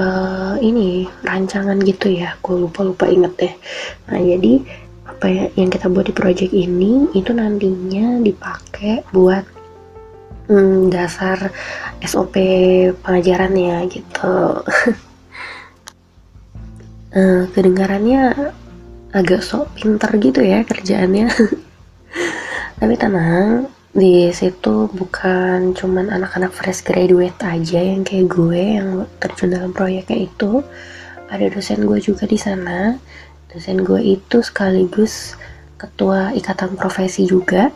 uh, 0.02 0.58
ini 0.58 1.06
rancangan 1.22 1.78
gitu 1.86 2.10
ya. 2.10 2.34
Gue 2.42 2.66
lupa 2.66 2.82
lupa 2.82 3.06
inget 3.06 3.34
deh 3.38 3.54
nah 4.10 4.18
jadi 4.18 4.66
apa 5.18 5.34
ya 5.34 5.50
yang 5.58 5.74
kita 5.74 5.90
buat 5.90 6.06
di 6.06 6.14
project 6.14 6.54
ini 6.54 7.10
itu 7.18 7.34
nantinya 7.34 8.22
dipakai 8.22 9.02
buat 9.10 9.42
hmm, 10.46 10.94
dasar 10.94 11.50
SOP 12.06 12.38
pengajarannya 13.02 13.82
gitu. 13.90 14.62
Uh, 17.18 17.50
kedengarannya 17.58 18.54
agak 19.10 19.42
sok 19.42 19.74
pinter 19.74 20.14
gitu 20.22 20.46
ya 20.46 20.62
kerjaannya. 20.62 21.34
Tapi 22.78 22.94
tenang 22.94 23.74
di 23.98 24.30
situ 24.30 24.86
bukan 24.94 25.74
cuman 25.74 26.14
anak-anak 26.14 26.54
fresh 26.54 26.86
graduate 26.86 27.42
aja 27.42 27.82
yang 27.82 28.06
kayak 28.06 28.30
gue 28.30 28.62
yang 28.78 29.10
terjun 29.18 29.50
dalam 29.50 29.74
proyeknya 29.74 30.30
itu. 30.30 30.62
Ada 31.26 31.50
dosen 31.50 31.90
gue 31.90 31.98
juga 31.98 32.30
di 32.30 32.38
sana 32.38 32.94
dosen 33.54 33.84
gue 33.84 34.02
itu 34.04 34.44
sekaligus 34.44 35.38
ketua 35.78 36.36
ikatan 36.36 36.76
profesi 36.76 37.28
juga 37.30 37.70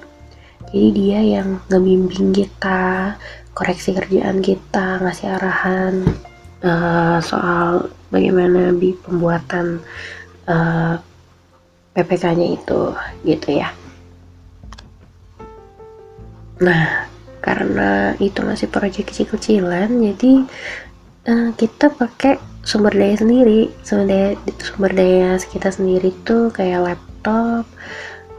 jadi 0.72 0.90
dia 0.96 1.20
yang 1.40 1.60
ngebimbing 1.68 2.32
kita 2.32 3.16
koreksi 3.52 3.92
kerjaan 3.92 4.40
kita 4.40 5.04
ngasih 5.04 5.28
arahan 5.36 6.08
uh, 6.64 7.20
soal 7.20 7.92
bagaimana 8.12 8.72
di 8.76 8.96
pembuatan 8.96 9.82
uh, 10.48 10.96
eh, 10.96 10.96
PPK-nya 11.92 12.48
itu 12.56 12.96
gitu 13.28 13.50
ya. 13.52 13.76
Nah, 16.64 17.10
karena 17.44 18.16
itu 18.22 18.40
masih 18.46 18.70
proyek 18.70 19.12
kecil-kecilan, 19.12 19.90
jadi 19.90 20.46
uh, 21.28 21.50
kita 21.58 21.94
pakai 21.94 22.38
sumber 22.62 22.94
daya 22.94 23.18
sendiri, 23.18 23.70
sumber 23.82 24.06
daya 24.08 24.30
sumber 24.62 24.92
daya 24.94 25.30
kita 25.42 25.70
sendiri 25.74 26.14
tuh 26.26 26.54
kayak 26.54 26.86
laptop, 26.86 27.66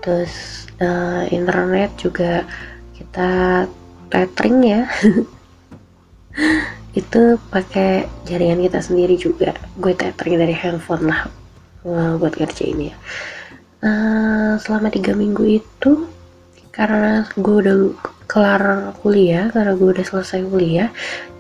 terus 0.02 0.66
uh, 0.82 1.26
internet 1.30 1.90
juga 1.98 2.46
kita 2.94 3.64
tethering 4.10 4.58
ya. 4.62 4.82
itu 6.92 7.40
pakai 7.48 8.04
jaringan 8.28 8.68
kita 8.68 8.80
sendiri 8.84 9.16
juga. 9.16 9.56
Gue 9.80 9.96
tethering 9.96 10.38
dari 10.38 10.52
handphone 10.52 11.08
lah 11.08 11.28
uh, 11.86 12.14
buat 12.20 12.36
ini 12.38 12.92
ya. 12.92 12.96
Uh, 13.82 14.54
selama 14.62 14.94
tiga 14.94 15.10
minggu 15.10 15.58
itu 15.58 16.06
karena 16.70 17.26
gue 17.34 17.56
udah 17.66 17.76
kelar 18.30 18.94
kuliah 19.00 19.50
karena 19.52 19.72
gue 19.76 19.88
udah 19.94 20.06
selesai 20.06 20.40
kuliah. 20.46 20.88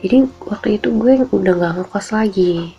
Jadi 0.02 0.26
waktu 0.42 0.68
itu 0.80 0.88
gue 0.94 1.26
udah 1.30 1.52
nggak 1.58 1.72
ngekos 1.82 2.08
lagi. 2.14 2.74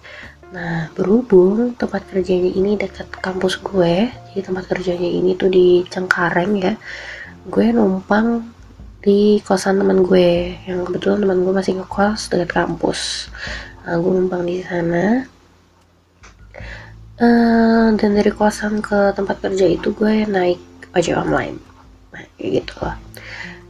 Nah 0.54 0.94
berhubung 0.94 1.74
tempat 1.74 2.06
kerjanya 2.06 2.52
ini 2.54 2.78
dekat 2.78 3.10
kampus 3.18 3.58
gue 3.58 4.06
jadi 4.34 4.42
tempat 4.46 4.70
kerjanya 4.70 5.10
ini 5.10 5.34
tuh 5.34 5.50
di 5.50 5.82
Cengkareng 5.90 6.54
ya 6.62 6.74
gue 7.50 7.66
numpang 7.74 8.54
di 9.04 9.44
kosan 9.44 9.84
teman 9.84 10.00
gue 10.06 10.56
yang 10.64 10.88
kebetulan 10.88 11.20
teman 11.26 11.44
gue 11.44 11.52
masih 11.52 11.76
ngekos 11.76 12.32
dekat 12.32 12.56
kampus. 12.56 13.28
Nah, 13.84 14.00
gue 14.00 14.12
numpang 14.16 14.48
di 14.48 14.64
sana. 14.64 15.28
Uh, 17.20 17.92
dan 18.00 18.16
dari 18.16 18.32
kosan 18.32 18.80
ke 18.80 19.12
tempat 19.12 19.44
kerja 19.44 19.68
itu 19.68 19.92
gue 19.92 20.24
naik 20.24 20.58
ojek 20.96 21.20
online. 21.20 21.60
Nah, 22.16 22.24
gitu. 22.40 22.74
lah 22.80 22.96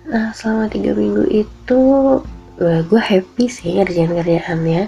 nah 0.04 0.36
selama 0.36 0.68
tiga 0.68 0.92
minggu 0.92 1.24
itu 1.32 1.82
uh, 2.60 2.82
gue 2.86 3.02
happy 3.02 3.46
sih 3.50 3.80
ngerjain 3.80 4.14
kerjaannya. 4.14 4.84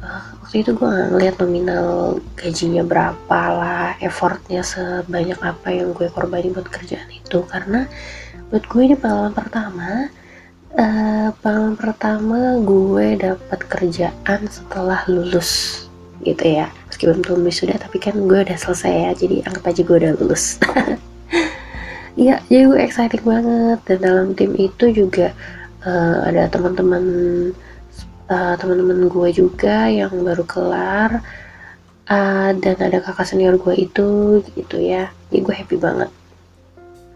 Uh, 0.00 0.24
waktu 0.40 0.64
itu 0.64 0.70
gue 0.72 0.86
gak 0.88 1.08
ngeliat 1.12 1.36
nominal 1.40 2.16
gajinya 2.38 2.82
berapa 2.84 3.40
lah 3.52 3.88
effortnya 4.00 4.64
sebanyak 4.64 5.36
apa 5.44 5.68
yang 5.68 5.92
gue 5.92 6.08
korbanin 6.12 6.54
buat 6.56 6.68
kerjaan 6.68 7.08
itu. 7.10 7.44
Karena 7.48 7.84
buat 8.48 8.64
gue 8.66 8.82
ini 8.82 8.96
pengalaman 8.96 9.34
pertama 9.36 9.88
uh, 10.76 11.28
pengalaman 11.40 11.76
pertama 11.76 12.38
gue 12.62 13.06
dapat 13.20 13.60
kerjaan 13.68 14.40
setelah 14.48 15.04
lulus 15.10 15.84
gitu 16.24 16.44
ya. 16.44 16.68
Meskipun 16.88 17.24
belum 17.24 17.40
wisuda 17.48 17.80
tapi 17.80 17.96
kan 18.00 18.16
gue 18.16 18.38
udah 18.44 18.58
selesai 18.58 18.92
ya 18.92 19.10
jadi 19.16 19.36
anggap 19.48 19.72
aja 19.72 19.80
gue 19.84 19.96
udah 19.96 20.12
lulus 20.20 20.60
Iya, 22.18 22.42
jadi 22.50 22.66
gue 22.66 22.78
exciting 22.82 23.22
banget. 23.22 23.78
Dan 23.86 23.98
dalam 24.02 24.26
tim 24.34 24.54
itu 24.58 24.90
juga 24.90 25.30
uh, 25.86 26.26
ada 26.26 26.50
teman-teman 26.50 27.04
uh, 28.30 28.54
teman-teman 28.58 29.06
gue 29.06 29.28
juga 29.30 29.86
yang 29.86 30.10
baru 30.22 30.44
kelar. 30.46 31.22
Uh, 32.10 32.50
dan 32.58 32.74
ada 32.82 32.98
kakak 32.98 33.22
senior 33.22 33.54
gue 33.54 33.74
itu 33.78 34.42
gitu 34.58 34.76
ya. 34.82 35.14
Jadi 35.30 35.38
gue 35.46 35.54
happy 35.54 35.76
banget. 35.78 36.10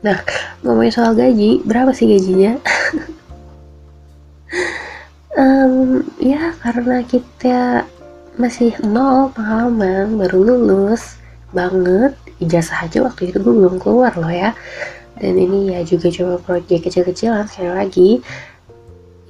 Nah, 0.04 0.18
ngomongin 0.62 0.94
soal 0.94 1.18
gaji, 1.18 1.66
berapa 1.66 1.90
sih 1.90 2.06
gajinya? 2.06 2.54
um, 5.40 6.06
ya 6.22 6.54
karena 6.62 7.02
kita 7.02 7.82
masih 8.34 8.74
nol 8.82 9.30
pengalaman, 9.30 10.18
baru 10.18 10.38
lulus 10.42 11.22
banget, 11.54 12.18
ijazah 12.44 12.86
aja 12.86 13.02
waktu 13.02 13.32
itu 13.32 13.40
gue 13.40 13.54
belum 13.54 13.80
keluar 13.80 14.14
loh 14.14 14.30
ya. 14.30 14.52
Dan 15.18 15.38
ini 15.38 15.72
ya 15.72 15.80
juga 15.86 16.10
cuma 16.10 16.36
proyek 16.38 16.86
kecil-kecilan 16.86 17.48
sekali 17.48 17.72
lagi. 17.72 18.10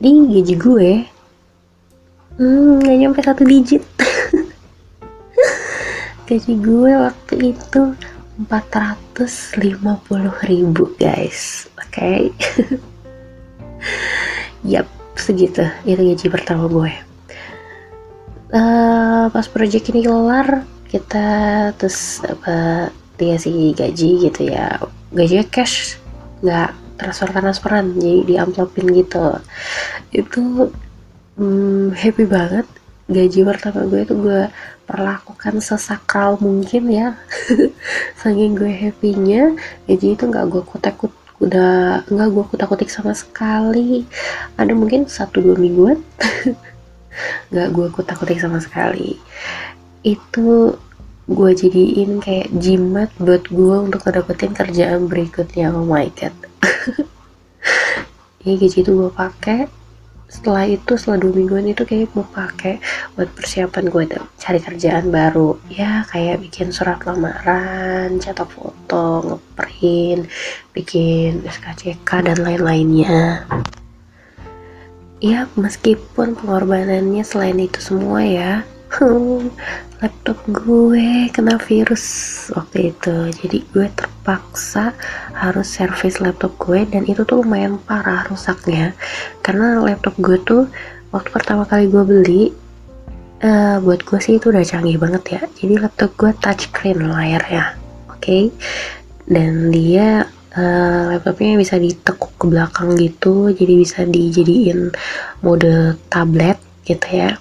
Jadi 0.03 0.11
gaji 0.29 0.55
gue 0.59 0.91
hmm, 2.41 2.83
gak 2.83 2.97
nyampe 2.99 3.21
satu 3.23 3.47
digit. 3.47 3.85
gaji 6.25 6.57
gue 6.57 6.93
waktu 6.97 7.53
itu 7.53 7.83
450 8.49 9.77
ribu 10.49 10.89
guys 10.97 11.69
oke 11.77 11.93
okay? 11.93 12.33
yap 14.73 14.89
segitu 15.21 15.69
itu 15.85 16.01
gaji 16.01 16.27
pertama 16.33 16.65
gue 16.67 16.93
uh, 18.57 19.29
pas 19.29 19.47
project 19.53 19.93
ini 19.93 20.09
kelar 20.09 20.65
kita 20.89 21.29
terus 21.77 22.25
apa 22.25 22.89
dia 23.19 23.37
sih 23.39 23.73
gaji 23.75 24.31
gitu 24.31 24.41
ya. 24.51 24.79
Gajinya 25.15 25.47
cash 25.51 25.99
nggak 26.43 26.71
transfer 26.99 27.29
transferan 27.31 27.95
jadi 27.99 28.21
di 28.27 28.35
amplopin 28.39 28.87
gitu. 28.95 29.39
Itu 30.11 30.71
hmm, 31.39 31.95
happy 31.95 32.25
banget. 32.27 32.67
Gaji 33.05 33.45
pertama 33.45 33.85
gue 33.85 34.01
itu 34.01 34.15
gue 34.17 34.49
perlakukan 34.89 35.61
sesakral 35.61 36.41
mungkin 36.41 36.89
ya. 36.91 37.09
Saking 38.21 38.57
gue 38.57 38.73
happynya 38.73 39.55
gaji 39.87 40.17
itu 40.17 40.25
nggak 40.29 40.47
gue 40.51 40.63
kutek 40.65 40.97
kut 40.99 41.13
udah 41.43 42.07
nggak 42.09 42.29
gue 42.31 42.45
kutak 42.51 42.69
kutik 42.71 42.91
sama 42.91 43.13
sekali. 43.13 44.07
Ada 44.57 44.73
mungkin 44.73 45.07
satu 45.07 45.43
dua 45.45 45.57
mingguan 45.59 46.01
nggak 47.53 47.69
gue 47.71 47.87
kutak 47.93 48.17
kutik 48.19 48.41
sama 48.41 48.59
sekali. 48.63 49.19
Itu 50.05 50.79
gue 51.25 51.51
jadiin 51.57 52.21
kayak 52.21 52.53
jimat 52.61 53.09
buat 53.17 53.49
gue 53.49 53.77
untuk 53.81 54.05
ngedapetin 54.05 54.53
kerjaan 54.53 55.09
berikutnya. 55.09 55.73
Oh 55.73 55.89
my 55.89 56.13
god. 56.13 56.37
Ini 58.45 58.61
gaji 58.61 58.79
itu 58.85 58.93
gue 58.93 59.09
pakai. 59.09 59.65
Setelah 60.29 60.69
itu 60.69 61.01
setelah 61.01 61.25
dua 61.25 61.33
mingguan 61.33 61.65
itu 61.65 61.89
kayak 61.89 62.13
mau 62.13 62.29
pakai 62.29 62.77
buat 63.17 63.33
persiapan 63.33 63.89
gue 63.89 64.05
cari 64.37 64.61
kerjaan 64.61 65.09
baru. 65.09 65.57
Ya 65.73 66.05
kayak 66.13 66.45
bikin 66.45 66.69
surat 66.69 67.01
lamaran 67.09 68.21
cetak 68.21 68.53
foto 68.53 69.25
ngeprint 69.25 70.29
bikin 70.77 71.41
SKCK 71.49 72.11
dan 72.21 72.37
lain-lainnya. 72.45 73.49
Ya 75.25 75.49
meskipun 75.57 76.37
pengorbanannya 76.37 77.25
selain 77.25 77.57
itu 77.57 77.81
semua 77.81 78.21
ya 78.21 78.69
laptop 80.03 80.39
gue 80.53 81.33
kena 81.33 81.57
virus 81.57 82.05
waktu 82.53 82.93
itu. 82.93 83.33
Jadi 83.43 83.59
gue 83.73 83.87
terpaksa 83.97 84.93
harus 85.35 85.67
servis 85.67 86.21
laptop 86.21 86.55
gue 86.61 86.85
dan 86.87 87.09
itu 87.09 87.25
tuh 87.25 87.43
lumayan 87.43 87.81
parah 87.83 88.29
rusaknya. 88.29 88.93
Karena 89.41 89.81
laptop 89.81 90.15
gue 90.21 90.39
tuh 90.45 90.69
waktu 91.11 91.29
pertama 91.33 91.65
kali 91.65 91.89
gue 91.89 92.05
beli 92.05 92.43
uh, 93.43 93.81
buat 93.81 94.05
gue 94.05 94.19
sih 94.21 94.37
itu 94.37 94.53
udah 94.53 94.63
canggih 94.63 95.01
banget 95.01 95.25
ya. 95.41 95.43
Jadi 95.59 95.75
laptop 95.81 96.15
gue 96.21 96.31
touchscreen 96.39 97.01
layarnya 97.11 97.75
oke? 98.13 98.21
Okay? 98.21 98.53
dan 99.25 99.73
dia 99.73 100.29
uh, 100.53 101.03
laptopnya 101.09 101.57
bisa 101.57 101.81
ditekuk 101.81 102.37
ke 102.37 102.45
belakang 102.53 102.93
gitu. 103.01 103.49
Jadi 103.51 103.73
bisa 103.81 104.05
dijadiin 104.05 104.93
mode 105.41 105.97
tablet 106.13 106.61
gitu 106.85 107.09
ya 107.09 107.33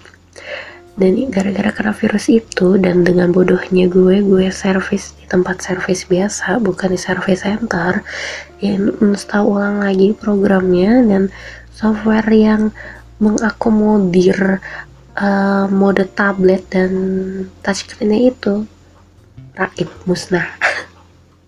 dan 0.94 1.18
gara-gara 1.34 1.74
kena 1.74 1.94
virus 1.94 2.30
itu 2.30 2.78
dan 2.78 3.02
dengan 3.02 3.34
bodohnya 3.34 3.90
gue 3.90 4.22
gue 4.22 4.46
servis 4.54 5.18
di 5.18 5.26
tempat 5.26 5.66
servis 5.66 6.06
biasa 6.06 6.62
bukan 6.62 6.94
di 6.94 7.00
service 7.02 7.42
center 7.42 8.06
ya 8.62 8.78
install 8.78 9.44
ulang 9.50 9.82
lagi 9.82 10.14
programnya 10.14 11.02
dan 11.10 11.34
software 11.74 12.30
yang 12.30 12.70
mengakomodir 13.18 14.62
uh, 15.18 15.66
mode 15.70 16.06
tablet 16.18 16.66
dan 16.70 16.92
touchscreennya 17.62 18.34
itu. 18.34 18.66
Raib 19.54 19.90
musnah 20.10 20.50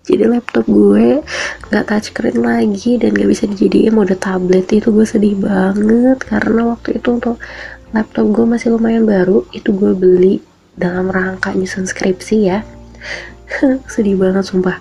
jadi 0.06 0.30
laptop 0.30 0.70
gue 0.70 1.18
nggak 1.66 1.84
touchscreen 1.90 2.38
lagi 2.38 2.94
dan 2.94 3.10
gak 3.10 3.26
bisa 3.26 3.44
dijadiin 3.50 3.90
mode 3.90 4.14
tablet. 4.14 4.70
Itu 4.70 4.94
gue 4.94 5.02
sedih 5.02 5.34
banget 5.34 6.22
karena 6.22 6.78
waktu 6.78 7.02
itu 7.02 7.18
untuk 7.18 7.42
laptop 7.90 8.26
gue 8.30 8.46
masih 8.46 8.78
lumayan 8.78 9.02
baru 9.02 9.42
itu 9.50 9.74
gue 9.74 9.92
beli 9.98 10.38
dalam 10.78 11.10
rangka 11.10 11.50
nyusun 11.58 11.90
skripsi 11.90 12.36
ya. 12.46 12.62
Sedih 13.92 14.14
banget 14.14 14.46
sumpah. 14.46 14.78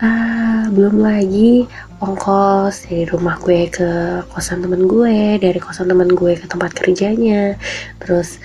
Ah, 0.00 0.68
belum 0.72 1.00
lagi 1.00 1.68
ongkos 2.00 2.88
dari 2.88 3.08
rumah 3.08 3.40
gue 3.40 3.68
ke 3.72 3.88
kosan 4.32 4.60
temen 4.60 4.84
gue 4.84 5.40
dari 5.40 5.56
kosan 5.60 5.92
temen 5.92 6.08
gue 6.08 6.40
ke 6.40 6.48
tempat 6.48 6.72
kerjanya. 6.72 7.60
Terus 8.00 8.40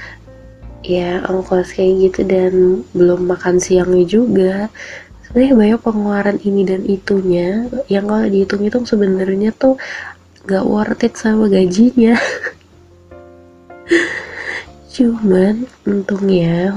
ya 0.84 1.23
ongkos 1.31 1.79
kayak 1.79 2.12
gitu 2.12 2.27
dan 2.27 2.84
belum 2.91 3.23
makan 3.23 3.63
siangnya 3.63 4.03
juga 4.03 4.55
sebenarnya 5.32 5.56
banyak 5.56 5.80
pengeluaran 5.80 6.38
ini 6.44 6.62
dan 6.67 6.84
itunya 6.84 7.63
yang 7.88 8.04
kalau 8.04 8.28
dihitung-hitung 8.28 8.84
sebenarnya 8.84 9.56
tuh 9.56 9.80
gak 10.44 10.67
worth 10.67 11.08
it 11.08 11.15
sama 11.15 11.48
gajinya. 11.48 12.20
Cuman 14.91 15.72
untungnya 15.88 16.76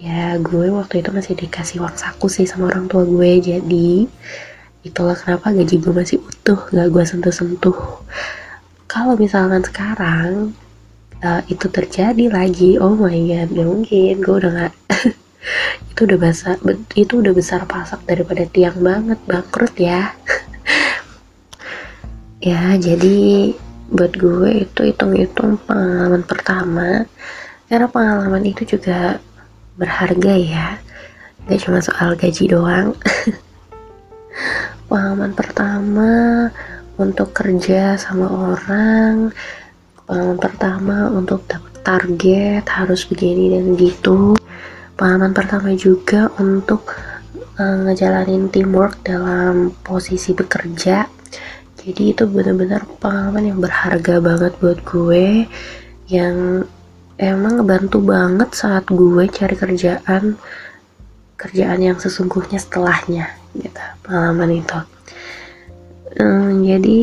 ya 0.00 0.40
gue 0.40 0.72
waktu 0.72 1.04
itu 1.04 1.12
masih 1.12 1.36
dikasih 1.36 1.84
uang 1.84 2.00
saku 2.00 2.32
sih 2.32 2.48
sama 2.48 2.72
orang 2.72 2.88
tua 2.88 3.04
gue 3.04 3.44
jadi 3.44 4.08
itulah 4.80 5.12
kenapa 5.12 5.52
gaji 5.52 5.76
gue 5.76 5.92
masih 5.92 6.16
utuh 6.24 6.72
gak 6.72 6.88
gue 6.88 7.04
sentuh-sentuh. 7.04 7.76
Kalau 8.88 9.20
misalkan 9.20 9.60
sekarang 9.60 10.56
uh, 11.20 11.44
itu 11.52 11.68
terjadi 11.68 12.32
lagi 12.32 12.80
oh 12.80 12.96
my 12.96 13.20
god 13.28 13.52
gak 13.52 13.68
mungkin 13.68 14.14
gue 14.24 14.34
udah 14.40 14.52
gak 14.64 14.72
itu 15.92 16.00
udah 16.04 16.18
besar 16.18 16.56
itu 16.98 17.12
udah 17.22 17.32
besar 17.32 17.64
pasak 17.64 18.02
daripada 18.04 18.44
tiang 18.48 18.78
banget 18.80 19.18
bangkrut 19.24 19.74
ya. 19.78 20.12
Ya 22.36 22.78
jadi 22.78 23.50
buat 23.90 24.12
gue 24.14 24.68
itu 24.68 24.80
hitung-hitung 24.86 25.58
pengalaman 25.66 26.22
pertama. 26.22 27.08
Karena 27.66 27.88
pengalaman 27.90 28.44
itu 28.46 28.76
juga 28.76 29.18
berharga 29.74 30.34
ya. 30.36 30.78
Gak 31.48 31.66
cuma 31.66 31.82
soal 31.82 32.14
gaji 32.14 32.52
doang. 32.52 32.94
Pengalaman 34.86 35.32
pertama 35.34 36.12
untuk 37.00 37.34
kerja 37.34 37.98
sama 37.98 38.30
orang. 38.30 39.34
Pengalaman 40.06 40.38
pertama 40.38 40.96
untuk 41.10 41.42
dapat 41.50 41.72
target 41.82 42.62
harus 42.68 43.08
begini 43.10 43.58
dan 43.58 43.74
gitu 43.74 44.36
pengalaman 44.96 45.36
pertama 45.36 45.76
juga 45.76 46.32
untuk 46.40 46.96
uh, 47.60 47.76
ngejalanin 47.84 48.48
teamwork 48.48 49.04
dalam 49.04 49.76
posisi 49.84 50.32
bekerja. 50.32 51.06
Jadi 51.76 52.16
itu 52.16 52.26
benar-benar 52.26 52.82
pengalaman 52.98 53.44
yang 53.46 53.58
berharga 53.62 54.18
banget 54.18 54.52
buat 54.58 54.82
gue 54.82 55.46
yang 56.10 56.66
emang 57.20 57.62
ngebantu 57.62 58.02
banget 58.02 58.50
saat 58.56 58.88
gue 58.90 59.24
cari 59.30 59.54
kerjaan 59.54 60.34
kerjaan 61.36 61.80
yang 61.84 62.00
sesungguhnya 62.00 62.58
setelahnya 62.58 63.30
gitu 63.54 63.84
pengalaman 64.02 64.64
itu. 64.64 64.78
Hmm, 66.16 66.64
jadi 66.64 67.00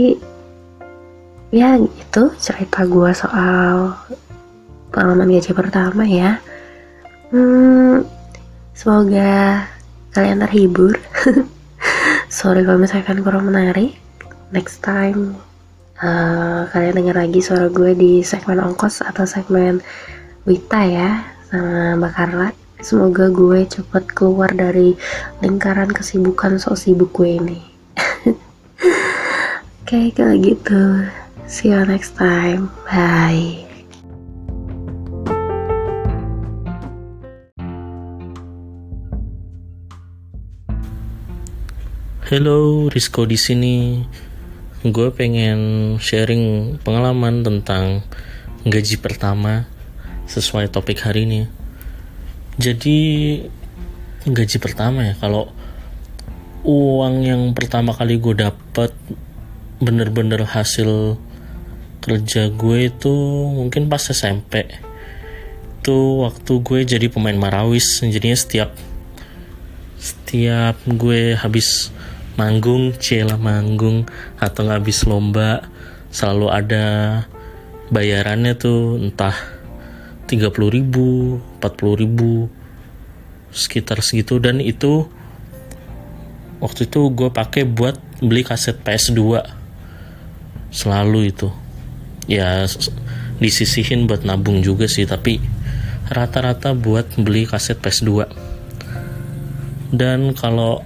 ya 1.53 1.77
itu 1.77 2.23
cerita 2.41 2.81
gue 2.83 3.11
soal 3.13 3.93
pengalaman 4.89 5.37
gaji 5.37 5.53
pertama 5.53 6.03
ya 6.03 6.41
hmm, 7.33 8.05
semoga 8.77 9.65
kalian 10.13 10.45
terhibur. 10.45 10.93
Sorry 12.29 12.61
kalau 12.61 12.77
misalkan 12.77 13.25
kurang 13.25 13.49
menarik. 13.49 13.97
Next 14.53 14.85
time 14.85 15.41
uh, 15.97 16.69
kalian 16.69 17.01
dengar 17.01 17.17
lagi 17.25 17.41
suara 17.41 17.73
gue 17.73 17.97
di 17.97 18.21
segmen 18.21 18.61
ongkos 18.61 19.01
atau 19.01 19.25
segmen 19.25 19.81
Wita 20.43 20.85
ya 20.85 21.23
sama 21.49 21.97
Mbak 21.97 22.11
Carla 22.13 22.49
semoga 22.83 23.31
gue 23.31 23.63
cepet 23.63 24.03
keluar 24.11 24.51
dari 24.51 24.91
lingkaran 25.39 25.87
kesibukan 25.89 26.59
sok 26.59 26.75
sibuk 26.75 27.15
gue 27.15 27.39
ini. 27.39 27.59
Oke 28.27 29.87
okay, 29.87 30.05
kalau 30.11 30.35
gitu 30.35 31.07
see 31.47 31.71
you 31.71 31.79
next 31.87 32.19
time. 32.19 32.67
Bye 32.83 33.62
Hello, 42.33 42.89
Risco 42.89 43.29
di 43.29 43.37
sini. 43.37 44.01
Gue 44.81 45.13
pengen 45.13 45.93
sharing 46.01 46.75
pengalaman 46.81 47.45
tentang 47.45 48.01
gaji 48.65 48.97
pertama 48.97 49.69
sesuai 50.25 50.73
topik 50.73 50.97
hari 51.05 51.29
ini. 51.29 51.41
Jadi 52.57 52.97
gaji 54.25 54.57
pertama 54.57 55.05
ya, 55.05 55.15
kalau 55.21 55.53
uang 56.65 57.21
yang 57.21 57.53
pertama 57.53 57.93
kali 57.93 58.17
gue 58.17 58.33
dapet 58.33 58.89
bener-bener 59.77 60.41
hasil 60.41 61.21
kerja 62.01 62.49
gue 62.49 62.89
itu 62.89 63.13
mungkin 63.61 63.93
pas 63.93 64.09
SMP 64.09 64.73
itu 65.85 65.97
waktu 66.25 66.53
gue 66.65 66.79
jadi 66.97 67.13
pemain 67.13 67.37
marawis 67.37 68.01
jadinya 68.01 68.33
setiap 68.33 68.73
setiap 70.01 70.81
gue 70.89 71.37
habis 71.37 71.93
manggung 72.33 72.97
cila 72.97 73.37
manggung 73.37 74.09
atau 74.41 74.65
nggak 74.65 74.79
habis 74.81 75.05
lomba 75.05 75.69
selalu 76.09 76.47
ada 76.49 76.85
bayarannya 77.93 78.57
tuh 78.57 78.97
entah 78.97 79.37
30 80.25 80.49
ribu 80.73 81.37
40 81.61 82.01
ribu 82.01 82.49
sekitar 83.53 84.01
segitu. 84.01 84.41
Dan 84.41 84.61
itu 84.61 85.05
waktu 86.57 86.89
itu 86.89 87.01
gue 87.13 87.29
pakai 87.29 87.69
buat 87.69 87.97
beli 88.21 88.41
kaset 88.41 88.81
PS2 88.81 89.45
selalu 90.73 91.29
itu. 91.29 91.49
Ya 92.25 92.65
disisihin 93.37 94.07
buat 94.07 94.23
nabung 94.23 94.63
juga 94.63 94.87
sih 94.87 95.03
tapi 95.03 95.43
rata-rata 96.07 96.71
buat 96.71 97.09
beli 97.19 97.43
kaset 97.43 97.75
PS2 97.83 98.29
dan 99.93 100.33
kalau 100.33 100.85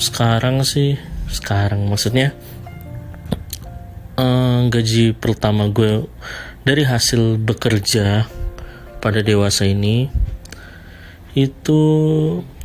sekarang 0.00 0.64
sih 0.64 0.96
sekarang 1.28 1.84
maksudnya 1.86 2.32
eh, 4.16 4.58
gaji 4.72 5.12
pertama 5.12 5.68
gue 5.68 6.08
dari 6.64 6.88
hasil 6.88 7.36
bekerja 7.36 8.24
pada 9.04 9.20
dewasa 9.20 9.68
ini 9.68 10.08
itu 11.36 11.80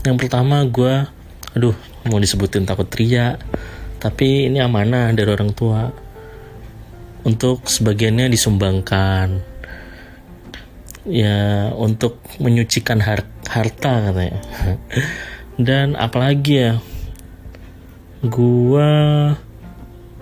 yang 0.07 0.15
pertama 0.15 0.63
gue 0.63 1.05
aduh 1.53 1.75
mau 2.07 2.17
disebutin 2.17 2.63
takut 2.63 2.87
teriak 2.87 3.37
tapi 4.05 4.45
ini 4.45 4.61
amanah 4.61 5.09
dari 5.17 5.33
orang 5.33 5.49
tua. 5.57 5.89
Untuk 7.25 7.65
sebagiannya 7.65 8.29
disumbangkan. 8.29 9.41
Ya 11.09 11.73
untuk 11.73 12.21
menyucikan 12.37 13.01
har 13.01 13.25
harta 13.49 14.13
katanya. 14.13 14.41
Dan 15.67 15.97
apalagi 15.97 16.53
ya 16.53 16.71
gua 18.27 18.91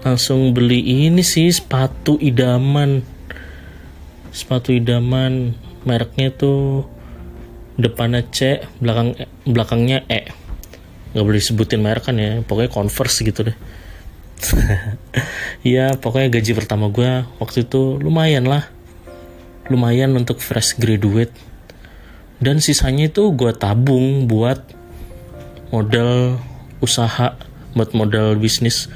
langsung 0.03 0.51
beli 0.51 1.07
ini 1.07 1.23
sih 1.23 1.47
sepatu 1.49 2.19
idaman. 2.19 3.01
Sepatu 4.33 4.75
idaman 4.75 5.55
mereknya 5.87 6.33
tuh 6.35 6.87
depannya 7.79 8.21
C 8.29 8.61
belakang 8.77 9.17
belakangnya 9.47 10.03
E. 10.11 10.29
Nggak 11.13 11.23
boleh 11.23 11.39
disebutin 11.39 11.81
merek 11.81 12.09
kan 12.09 12.17
ya 12.19 12.43
pokoknya 12.43 12.69
converse 12.69 13.23
gitu 13.23 13.51
deh. 13.51 13.57
Ya 15.63 15.95
pokoknya 15.95 16.27
gaji 16.27 16.51
pertama 16.59 16.91
gue 16.91 17.23
waktu 17.39 17.63
itu 17.63 17.95
lumayan 18.03 18.43
lah. 18.43 18.67
Lumayan 19.71 20.11
untuk 20.19 20.43
fresh 20.43 20.75
graduate. 20.75 21.31
Dan 22.43 22.59
sisanya 22.59 23.07
itu 23.07 23.31
gue 23.31 23.55
tabung 23.55 24.27
buat 24.27 24.59
modal 25.71 26.35
usaha 26.83 27.39
buat 27.73 27.91
modal 27.93 28.38
bisnis. 28.38 28.89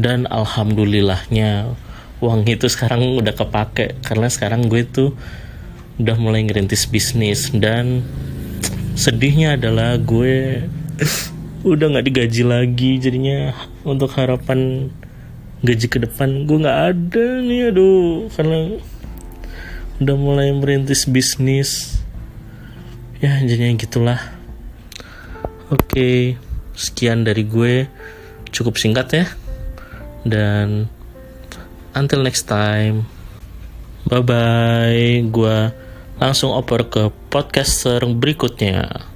Dan 0.00 0.26
alhamdulillahnya 0.30 1.74
uang 2.22 2.46
itu 2.46 2.66
sekarang 2.66 3.18
udah 3.18 3.34
kepake. 3.34 3.98
Karena 4.04 4.28
sekarang 4.30 4.66
gue 4.66 4.82
tuh 4.86 5.10
udah 5.98 6.16
mulai 6.18 6.44
ngerintis 6.46 6.86
bisnis. 6.90 7.50
Dan 7.54 8.04
sedihnya 8.98 9.56
adalah 9.56 9.96
gue 9.96 10.66
udah 11.70 11.86
nggak 11.96 12.06
digaji 12.06 12.42
lagi. 12.46 12.92
Jadinya 12.98 13.54
untuk 13.86 14.12
harapan 14.18 14.90
gaji 15.60 15.86
ke 15.92 15.98
depan 16.00 16.48
gue 16.48 16.56
nggak 16.64 16.80
ada 16.94 17.26
nih 17.44 17.70
aduh. 17.72 18.26
Karena 18.34 18.58
udah 20.00 20.16
mulai 20.16 20.48
merintis 20.56 21.06
bisnis. 21.06 22.00
Ya 23.20 23.36
jadinya 23.44 23.76
gitulah. 23.76 24.20
Oke 25.70 26.40
sekian 26.80 27.28
dari 27.28 27.44
gue. 27.44 27.84
Cukup 28.48 28.80
singkat 28.80 29.08
ya. 29.12 29.26
Dan 30.24 30.88
until 31.92 32.24
next 32.24 32.48
time. 32.48 33.04
Bye 34.08 34.24
bye 34.24 35.20
gue 35.28 35.56
langsung 36.16 36.56
oper 36.56 36.88
ke 36.88 37.02
podcaster 37.28 38.00
berikutnya. 38.08 39.08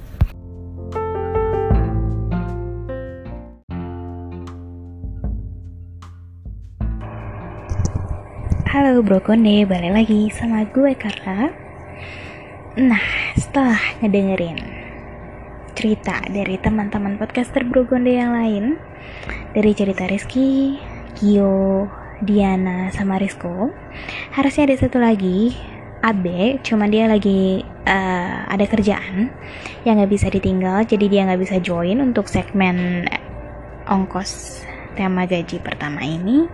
Halo 8.75 8.99
Bro 8.99 9.23
Konde, 9.23 9.63
balik 9.63 9.91
lagi 9.95 10.27
sama 10.35 10.67
gue 10.67 10.91
Carla. 10.99 11.47
Nah, 12.75 13.07
setelah 13.39 13.79
ngedengerin 14.03 14.74
cerita 15.75 16.23
dari 16.31 16.55
teman-teman 16.55 17.19
podcaster 17.19 17.67
Bro 17.67 17.91
Konde 17.91 18.15
yang 18.15 18.31
lain, 18.31 18.79
dari 19.51 19.75
cerita 19.75 20.07
Rizky, 20.07 20.79
Gio, 21.19 21.91
Diana, 22.23 22.89
sama 22.95 23.19
Rizko, 23.19 23.75
harusnya 24.31 24.71
ada 24.71 24.75
satu 24.79 24.97
lagi, 25.03 25.51
Abe, 25.99 26.63
cuma 26.63 26.87
dia 26.87 27.11
lagi 27.11 27.59
uh, 27.85 28.47
ada 28.47 28.63
kerjaan 28.65 29.27
yang 29.83 29.99
nggak 29.99 30.11
bisa 30.15 30.31
ditinggal, 30.31 30.87
jadi 30.87 31.05
dia 31.11 31.21
nggak 31.27 31.41
bisa 31.43 31.59
join 31.59 31.99
untuk 31.99 32.31
segmen 32.31 33.05
ongkos 33.85 34.63
tema 34.95 35.27
gaji 35.27 35.59
pertama 35.59 36.01
ini. 36.01 36.47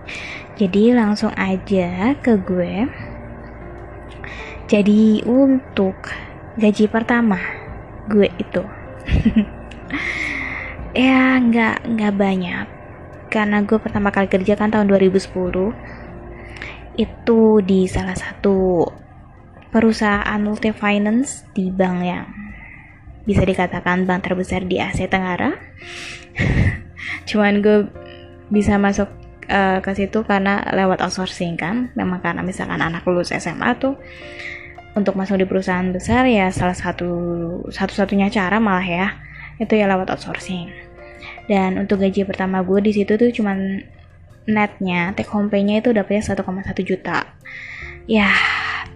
Jadi 0.58 0.92
langsung 0.92 1.30
aja 1.38 2.18
ke 2.18 2.36
gue. 2.42 2.90
Jadi 4.66 5.22
untuk 5.24 6.10
gaji 6.58 6.84
pertama 6.90 7.38
gue 8.10 8.28
itu 8.36 8.81
ya 11.06 11.38
nggak 11.40 11.76
nggak 11.88 12.14
banyak. 12.14 12.66
Karena 13.32 13.64
gue 13.64 13.78
pertama 13.80 14.12
kali 14.12 14.28
kerja 14.28 14.56
kan 14.56 14.68
tahun 14.68 14.92
2010 14.92 15.32
itu 17.00 17.40
di 17.64 17.88
salah 17.88 18.12
satu 18.12 18.84
perusahaan 19.72 20.36
multi 20.36 20.68
finance 20.76 21.48
di 21.56 21.72
bank 21.72 21.98
yang 22.04 22.28
bisa 23.24 23.40
dikatakan 23.46 24.04
bank 24.04 24.28
terbesar 24.28 24.68
di 24.68 24.76
Asia 24.76 25.08
Tenggara. 25.08 25.56
Cuman 27.28 27.64
gue 27.64 27.88
bisa 28.52 28.76
masuk 28.76 29.08
uh, 29.48 29.80
ke 29.80 29.90
situ 29.96 30.20
karena 30.28 30.60
lewat 30.76 31.00
outsourcing 31.00 31.56
kan. 31.56 31.88
Memang 31.96 32.20
karena 32.20 32.44
misalkan 32.44 32.84
anak 32.84 33.06
lulus 33.08 33.32
SMA 33.32 33.80
tuh 33.80 33.96
untuk 34.92 35.16
masuk 35.16 35.40
di 35.40 35.46
perusahaan 35.48 35.88
besar 35.88 36.28
ya 36.28 36.52
salah 36.52 36.76
satu 36.76 37.10
satu-satunya 37.72 38.28
cara 38.28 38.60
malah 38.60 38.84
ya 38.84 39.06
itu 39.56 39.72
ya 39.76 39.88
lewat 39.88 40.12
outsourcing. 40.12 40.68
Dan 41.46 41.78
untuk 41.80 42.02
gaji 42.02 42.26
pertama 42.26 42.60
gue 42.62 42.78
di 42.82 42.92
situ 42.92 43.14
tuh 43.16 43.30
cuman 43.32 43.82
netnya 44.46 45.14
take 45.14 45.30
home 45.30 45.46
pay-nya 45.46 45.78
itu 45.80 45.94
dapetnya 45.94 46.34
1,1 46.34 46.82
juta. 46.82 47.24
Ya 48.10 48.30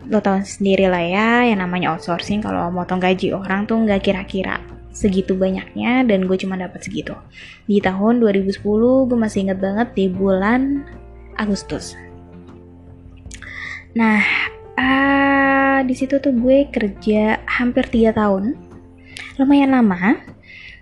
lo 0.07 0.23
tau 0.23 0.39
sendiri 0.43 0.87
lah 0.87 1.03
ya 1.03 1.29
yang 1.51 1.63
namanya 1.63 1.95
outsourcing 1.95 2.43
kalau 2.43 2.71
motong 2.71 3.03
gaji 3.03 3.35
orang 3.35 3.67
tuh 3.67 3.79
nggak 3.83 4.07
kira-kira 4.07 4.63
segitu 4.97 5.37
banyaknya 5.37 6.09
dan 6.09 6.25
gue 6.25 6.37
cuma 6.41 6.57
dapat 6.57 6.81
segitu. 6.85 7.13
Di 7.69 7.81
tahun 7.81 8.21
2010 8.23 8.63
gue 9.09 9.19
masih 9.19 9.49
inget 9.49 9.59
banget 9.61 9.89
di 9.93 10.07
bulan 10.09 10.85
Agustus. 11.37 11.93
Nah 13.93 14.25
uh, 14.77 15.79
di 15.83 15.95
situ 15.97 16.21
tuh 16.21 16.33
gue 16.37 16.69
kerja 16.71 17.41
hampir 17.49 17.89
3 17.89 18.13
tahun. 18.17 18.57
Lumayan 19.41 19.75
lama. 19.77 20.21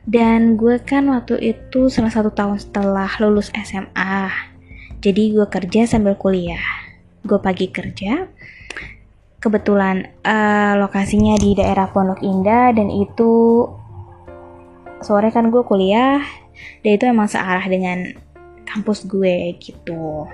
Dan 0.05 0.61
gue 0.61 0.85
kan 0.85 1.09
waktu 1.09 1.41
itu 1.41 1.89
salah 1.89 2.13
satu 2.13 2.29
tahun 2.29 2.61
setelah 2.61 3.09
lulus 3.25 3.49
SMA 3.57 4.53
jadi 5.05 5.37
gue 5.37 5.47
kerja 5.53 5.85
sambil 5.85 6.17
kuliah. 6.17 6.65
Gue 7.29 7.37
pagi 7.37 7.69
kerja. 7.69 8.25
Kebetulan 9.37 10.09
uh, 10.25 10.81
lokasinya 10.81 11.37
di 11.37 11.53
daerah 11.53 11.93
Pondok 11.93 12.25
Indah 12.25 12.73
dan 12.73 12.89
itu 12.89 13.69
sore 15.05 15.29
kan 15.29 15.53
gue 15.53 15.61
kuliah. 15.61 16.25
Dan 16.81 16.97
itu 16.97 17.05
emang 17.05 17.29
searah 17.29 17.69
dengan 17.69 18.17
kampus 18.65 19.05
gue 19.05 19.53
gitu 19.61 20.25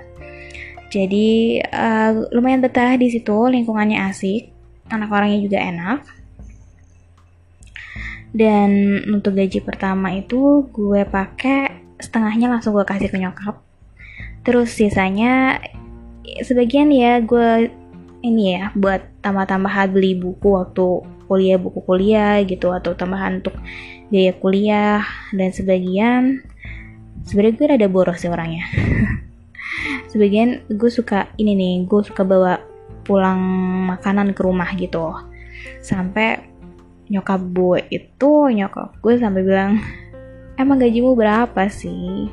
jadi 0.91 1.63
uh, 1.71 2.27
lumayan 2.35 2.59
betah 2.59 2.99
di 2.99 3.07
situ 3.07 3.31
lingkungannya 3.31 4.11
asik 4.11 4.51
anak 4.91 5.09
orangnya 5.09 5.39
juga 5.39 5.59
enak. 5.63 5.99
Dan 8.31 8.99
untuk 9.11 9.35
gaji 9.35 9.59
pertama 9.63 10.11
itu 10.15 10.67
gue 10.71 11.03
pakai 11.07 11.83
setengahnya 11.99 12.51
langsung 12.51 12.75
gue 12.75 12.83
kasih 12.83 13.07
ke 13.07 13.17
nyokap. 13.19 13.63
Terus 14.43 14.75
sisanya 14.75 15.63
sebagian 16.43 16.91
ya 16.91 17.23
gue 17.23 17.71
ini 18.21 18.59
ya 18.59 18.75
buat 18.75 19.23
tambah-tambahan 19.23 19.95
beli 19.95 20.19
buku 20.19 20.47
waktu 20.59 21.07
kuliah 21.31 21.55
buku 21.55 21.79
kuliah 21.87 22.43
gitu 22.43 22.75
atau 22.75 22.91
tambahan 22.91 23.39
untuk 23.39 23.55
biaya 24.11 24.35
kuliah 24.35 25.03
dan 25.31 25.55
sebagian. 25.55 26.43
Sebenarnya 27.23 27.55
gue 27.55 27.67
ada 27.79 27.87
boros 27.87 28.19
sih 28.19 28.31
orangnya 28.31 28.65
sebagian 30.11 30.65
gue 30.67 30.91
suka 30.91 31.31
ini 31.39 31.55
nih 31.55 31.73
gue 31.87 32.01
suka 32.03 32.27
bawa 32.27 32.59
pulang 33.07 33.39
makanan 33.89 34.35
ke 34.35 34.41
rumah 34.43 34.69
gitu. 34.77 35.15
Sampai 35.81 36.41
nyokap 37.11 37.41
gue 37.51 37.79
itu 37.91 38.31
nyokap 38.55 38.95
gue 39.03 39.19
sampai 39.19 39.41
bilang 39.43 39.81
emang 40.55 40.79
gajimu 40.79 41.15
berapa 41.15 41.67
sih? 41.67 42.31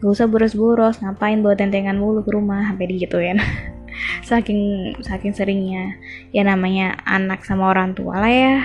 Gak 0.00 0.10
usah 0.16 0.26
boros-boros 0.26 1.04
ngapain 1.04 1.44
bawa 1.44 1.54
tentengan 1.54 2.00
mulu 2.00 2.24
ke 2.24 2.32
rumah 2.32 2.64
sampai 2.72 2.88
digituin. 2.88 3.36
Saking 4.28 4.94
saking 5.04 5.36
seringnya. 5.36 5.98
Ya 6.32 6.40
namanya 6.46 6.96
anak 7.04 7.44
sama 7.44 7.68
orang 7.68 7.92
tua 7.92 8.16
lah 8.16 8.32
ya. 8.32 8.56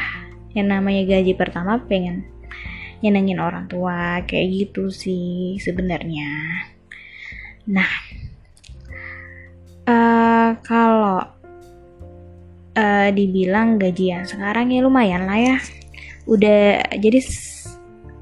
Yang 0.55 0.67
namanya 0.71 1.01
gaji 1.03 1.33
pertama 1.35 1.81
pengen 1.83 2.23
nyenengin 3.03 3.43
orang 3.43 3.67
tua 3.67 4.23
kayak 4.23 4.47
gitu 4.55 4.87
sih 4.87 5.59
sebenarnya 5.59 6.31
nah 7.65 7.89
uh, 9.89 10.49
kalau 10.61 11.25
uh, 12.75 13.09
dibilang 13.09 13.79
gajian 13.79 14.27
sekarang 14.27 14.69
ya 14.69 14.83
lumayan 14.83 15.25
lah 15.25 15.39
ya. 15.39 15.57
Udah 16.25 16.81
jadi 16.97 17.21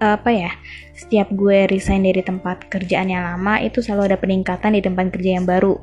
apa 0.04 0.30
ya 0.36 0.52
setiap 0.94 1.32
gue 1.32 1.68
resign 1.72 2.04
dari 2.04 2.20
tempat 2.20 2.68
kerjaan 2.68 3.08
yang 3.08 3.24
lama 3.24 3.64
itu 3.64 3.80
selalu 3.80 4.14
ada 4.14 4.18
peningkatan 4.20 4.76
di 4.76 4.82
tempat 4.84 5.12
kerja 5.12 5.40
yang 5.42 5.48
baru. 5.48 5.80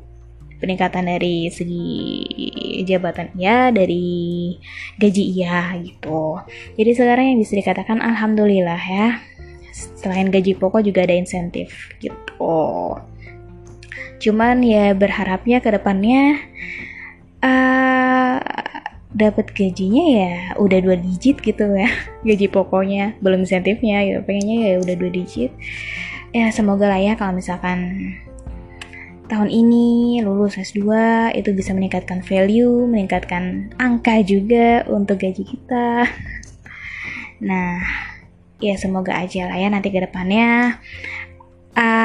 Peningkatan 0.60 1.08
dari 1.08 1.48
segi 1.48 1.88
jabatan 2.84 3.32
ya 3.32 3.72
dari 3.72 4.52
gaji 5.00 5.24
iya 5.40 5.72
gitu. 5.80 6.36
Jadi 6.76 6.90
sekarang 6.92 7.32
yang 7.32 7.38
bisa 7.40 7.56
dikatakan 7.56 8.04
alhamdulillah 8.04 8.80
ya 8.80 9.08
selain 9.72 10.28
gaji 10.28 10.52
pokok 10.60 10.84
juga 10.84 11.08
ada 11.08 11.16
insentif 11.16 11.88
gitu 12.04 13.00
cuman 14.20 14.60
ya 14.60 14.92
berharapnya 14.92 15.64
ke 15.64 15.72
depannya 15.72 16.38
uh, 17.40 18.38
dapat 19.10 19.50
gajinya 19.50 20.04
ya 20.06 20.34
udah 20.60 20.78
dua 20.84 20.96
digit 21.00 21.42
gitu 21.42 21.66
ya. 21.74 21.90
Gaji 22.28 22.46
pokoknya 22.52 23.18
belum 23.18 23.42
insentifnya 23.42 24.04
gitu. 24.06 24.20
Pengennya 24.22 24.56
ya 24.70 24.76
udah 24.78 24.94
dua 24.94 25.10
digit. 25.10 25.50
Ya 26.30 26.52
semoga 26.54 26.86
lah 26.86 27.00
ya 27.00 27.18
kalau 27.18 27.34
misalkan 27.34 27.96
tahun 29.26 29.50
ini 29.50 30.20
lulus 30.22 30.58
S2 30.58 30.82
itu 31.38 31.50
bisa 31.54 31.70
meningkatkan 31.70 32.22
value 32.22 32.86
meningkatkan 32.86 33.74
angka 33.78 34.22
juga 34.22 34.84
untuk 34.86 35.18
gaji 35.18 35.42
kita. 35.42 35.88
Nah 37.40 37.80
ya 38.60 38.76
semoga 38.76 39.16
aja 39.16 39.48
lah 39.48 39.56
ya 39.56 39.72
nanti 39.72 39.88
ke 39.88 40.04
depannya 40.04 40.76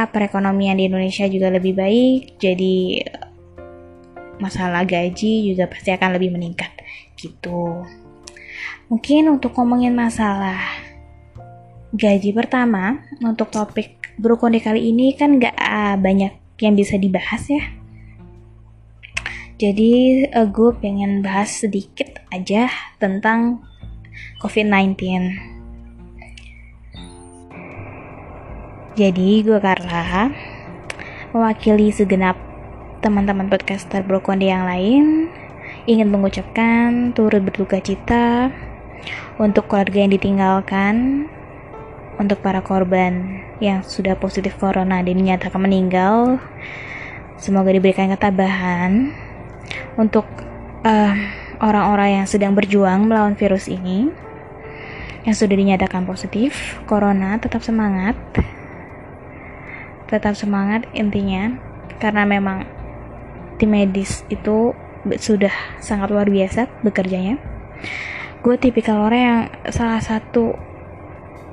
perekonomian 0.09 0.79
di 0.79 0.87
Indonesia 0.87 1.27
juga 1.27 1.51
lebih 1.51 1.75
baik 1.75 2.39
jadi 2.39 3.03
masalah 4.39 4.83
gaji 4.83 5.51
juga 5.51 5.67
pasti 5.71 5.91
akan 5.91 6.15
lebih 6.15 6.31
meningkat 6.35 6.71
gitu. 7.15 7.83
Mungkin 8.91 9.39
untuk 9.39 9.55
ngomongin 9.57 9.95
masalah 9.95 10.59
gaji 11.95 12.35
pertama 12.35 13.01
untuk 13.23 13.49
topik 13.49 13.97
Brokonde 14.15 14.63
kali 14.63 14.95
ini 14.95 15.11
kan 15.11 15.39
gak 15.43 15.55
banyak 15.99 16.31
yang 16.63 16.75
bisa 16.75 16.95
dibahas 16.95 17.51
ya. 17.51 17.63
Jadi 19.55 20.23
uh, 20.35 20.47
gue 20.47 20.71
pengen 20.83 21.23
bahas 21.23 21.63
sedikit 21.63 22.19
aja 22.31 22.67
tentang 22.99 23.63
COVID-19. 24.43 25.54
Jadi 28.95 29.43
gue 29.43 29.59
Carla 29.59 30.31
mewakili 31.35 31.91
segenap 31.91 32.39
teman-teman 33.03 33.51
podcaster 33.51 33.99
Brokonde 34.07 34.47
yang 34.47 34.63
lain 34.63 35.27
ingin 35.83 36.07
mengucapkan 36.07 37.11
turut 37.11 37.43
berduka 37.43 37.83
cita 37.83 38.55
untuk 39.35 39.67
keluarga 39.67 39.99
yang 39.99 40.15
ditinggalkan, 40.15 41.27
untuk 42.15 42.39
para 42.39 42.63
korban 42.63 43.43
yang 43.59 43.83
sudah 43.83 44.15
positif 44.15 44.55
corona 44.55 45.03
dan 45.03 45.19
dinyatakan 45.19 45.59
meninggal. 45.59 46.39
Semoga 47.35 47.75
diberikan 47.75 48.07
ketabahan 48.15 49.11
untuk 49.99 50.23
eh, 50.87 51.15
orang-orang 51.59 52.23
yang 52.23 52.27
sedang 52.31 52.55
berjuang 52.55 53.11
melawan 53.11 53.35
virus 53.35 53.67
ini 53.67 54.07
yang 55.27 55.35
sudah 55.35 55.59
dinyatakan 55.59 56.07
positif 56.07 56.79
corona 56.87 57.35
tetap 57.43 57.59
semangat 57.59 58.15
tetap 60.05 60.37
semangat 60.37 60.85
intinya 60.93 61.57
karena 61.97 62.27
memang 62.27 62.67
tim 63.57 63.71
medis 63.71 64.21
itu 64.27 64.75
sudah 65.17 65.53
sangat 65.79 66.09
luar 66.11 66.27
biasa 66.27 66.67
bekerjanya. 66.81 67.37
Gue 68.41 68.57
tipikal 68.61 69.01
orang 69.05 69.21
yang 69.21 69.41
salah 69.73 70.01
satu 70.01 70.53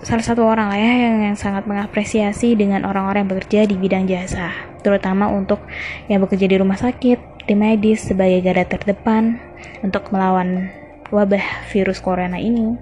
salah 0.02 0.24
satu 0.24 0.42
orang 0.42 0.66
lah 0.66 0.80
ya 0.82 0.92
yang, 1.08 1.16
yang 1.30 1.36
sangat 1.38 1.62
mengapresiasi 1.64 2.58
dengan 2.58 2.82
orang-orang 2.82 3.22
yang 3.22 3.30
bekerja 3.38 3.60
di 3.70 3.78
bidang 3.78 4.10
jasa 4.10 4.50
terutama 4.82 5.30
untuk 5.30 5.62
yang 6.10 6.18
bekerja 6.18 6.50
di 6.50 6.56
rumah 6.58 6.74
sakit 6.74 7.46
di 7.46 7.54
medis 7.54 8.10
sebagai 8.10 8.42
garda 8.42 8.66
terdepan 8.66 9.38
untuk 9.86 10.10
melawan 10.10 10.74
wabah 11.14 11.70
virus 11.70 12.02
corona 12.02 12.42
ini. 12.42 12.74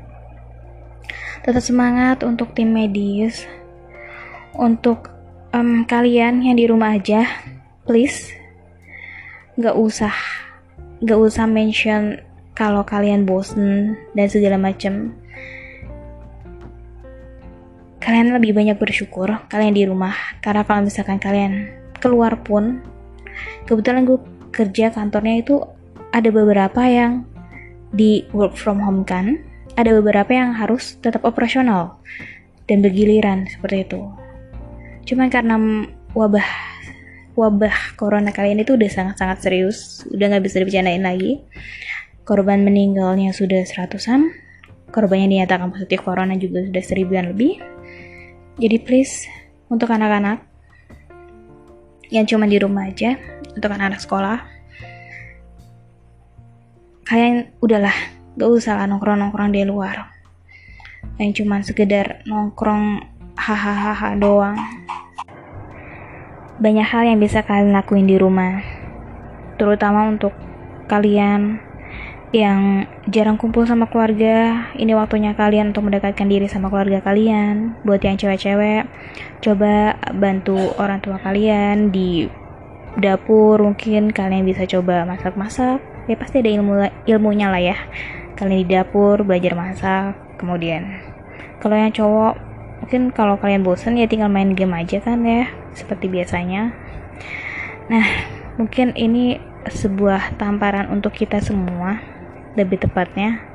Tetap 1.44 1.60
semangat 1.60 2.24
untuk 2.24 2.56
tim 2.56 2.72
medis 2.72 3.44
untuk 4.56 5.19
um, 5.54 5.82
kalian 5.86 6.42
yang 6.42 6.56
di 6.58 6.66
rumah 6.66 6.94
aja 6.96 7.26
please. 7.86 8.34
Nggak 9.58 9.76
usah 9.76 10.14
gak 11.00 11.16
usah 11.16 11.48
mention 11.48 12.20
kalau 12.52 12.84
kalian 12.84 13.24
bosen 13.24 13.96
dan 14.12 14.28
segala 14.28 14.60
macam 14.60 15.16
kalian 18.04 18.36
lebih 18.36 18.52
banyak 18.52 18.76
bersyukur 18.76 19.32
kalian 19.48 19.72
di 19.72 19.88
rumah 19.88 20.12
karena 20.44 20.60
kalau 20.68 20.84
misalkan 20.84 21.16
kalian 21.16 21.72
keluar 22.04 22.36
pun 22.44 22.84
kebetulan 23.64 24.04
gue 24.04 24.20
kerja 24.52 24.92
kantornya 24.92 25.40
itu 25.40 25.64
ada 26.12 26.28
beberapa 26.28 26.84
yang 26.84 27.24
di 27.96 28.28
work 28.36 28.54
from 28.54 28.78
home 28.84 29.02
kan. 29.08 29.40
Ada 29.78 29.96
beberapa 30.02 30.28
yang 30.34 30.52
harus 30.52 31.00
tetap 31.00 31.24
operasional 31.24 31.96
dan 32.68 32.84
bergiliran 32.84 33.48
seperti 33.48 33.88
itu 33.88 34.02
cuman 35.08 35.28
karena 35.32 35.56
wabah 36.12 36.70
wabah 37.38 37.96
corona 37.96 38.34
kali 38.34 38.52
ini 38.52 38.66
tuh 38.66 38.76
udah 38.76 38.90
sangat-sangat 38.90 39.38
serius, 39.40 40.04
udah 40.10 40.26
nggak 40.34 40.44
bisa 40.44 40.60
dibicarain 40.60 41.00
lagi. 41.00 41.40
Korban 42.28 42.62
meninggalnya 42.62 43.32
sudah 43.32 43.64
seratusan, 43.64 44.30
korban 44.92 45.26
yang 45.26 45.30
dinyatakan 45.40 45.72
positif 45.72 46.04
corona 46.04 46.36
juga 46.36 46.62
sudah 46.66 46.82
seribuan 46.84 47.32
lebih. 47.32 47.58
Jadi 48.60 48.76
please, 48.84 49.24
untuk 49.72 49.88
anak-anak 49.88 50.44
yang 52.12 52.26
cuma 52.28 52.44
di 52.44 52.60
rumah 52.60 52.90
aja, 52.90 53.16
untuk 53.56 53.70
anak-anak 53.72 54.02
sekolah, 54.02 54.38
kalian 57.08 57.50
udahlah, 57.64 57.94
gak 58.36 58.50
usah 58.50 58.84
nongkrong-nongkrong 58.84 59.50
di 59.54 59.64
luar. 59.64 60.12
Yang 61.16 61.42
cuma 61.42 61.64
sekedar 61.64 62.20
nongkrong 62.28 63.00
hahaha 63.40 64.14
doang 64.20 64.60
banyak 66.60 66.84
hal 66.84 67.08
yang 67.08 67.18
bisa 67.18 67.40
kalian 67.40 67.72
lakuin 67.72 68.04
di 68.04 68.20
rumah, 68.20 68.60
terutama 69.56 70.12
untuk 70.12 70.36
kalian 70.92 71.56
yang 72.36 72.84
jarang 73.08 73.40
kumpul 73.40 73.64
sama 73.64 73.88
keluarga. 73.88 74.68
Ini 74.76 74.92
waktunya 74.92 75.32
kalian 75.32 75.72
untuk 75.72 75.88
mendekatkan 75.88 76.28
diri 76.28 76.46
sama 76.52 76.68
keluarga 76.68 77.00
kalian. 77.00 77.80
Buat 77.82 78.04
yang 78.04 78.20
cewek-cewek, 78.20 78.86
coba 79.40 79.96
bantu 80.12 80.76
orang 80.76 81.00
tua 81.00 81.16
kalian 81.16 81.88
di 81.88 82.28
dapur. 83.00 83.64
Mungkin 83.64 84.12
kalian 84.12 84.44
bisa 84.44 84.68
coba 84.68 85.08
masak-masak. 85.08 85.80
Ya 86.12 86.14
pasti 86.20 86.44
ada 86.44 86.52
ilmu 86.52 86.86
ilmunya 87.08 87.48
lah 87.48 87.62
ya. 87.64 87.76
Kalian 88.36 88.62
di 88.62 88.68
dapur 88.68 89.24
belajar 89.24 89.56
masak. 89.56 90.12
Kemudian, 90.36 91.02
kalau 91.58 91.76
yang 91.76 91.90
cowok, 91.90 92.49
mungkin 92.90 93.14
kalau 93.14 93.38
kalian 93.38 93.62
bosan 93.62 94.02
ya 94.02 94.10
tinggal 94.10 94.26
main 94.26 94.50
game 94.50 94.74
aja 94.74 94.98
kan 94.98 95.22
ya 95.22 95.46
seperti 95.78 96.10
biasanya. 96.10 96.74
Nah, 97.86 98.02
mungkin 98.58 98.98
ini 98.98 99.38
sebuah 99.62 100.34
tamparan 100.34 100.90
untuk 100.90 101.14
kita 101.14 101.38
semua, 101.38 102.02
lebih 102.58 102.82
tepatnya. 102.82 103.46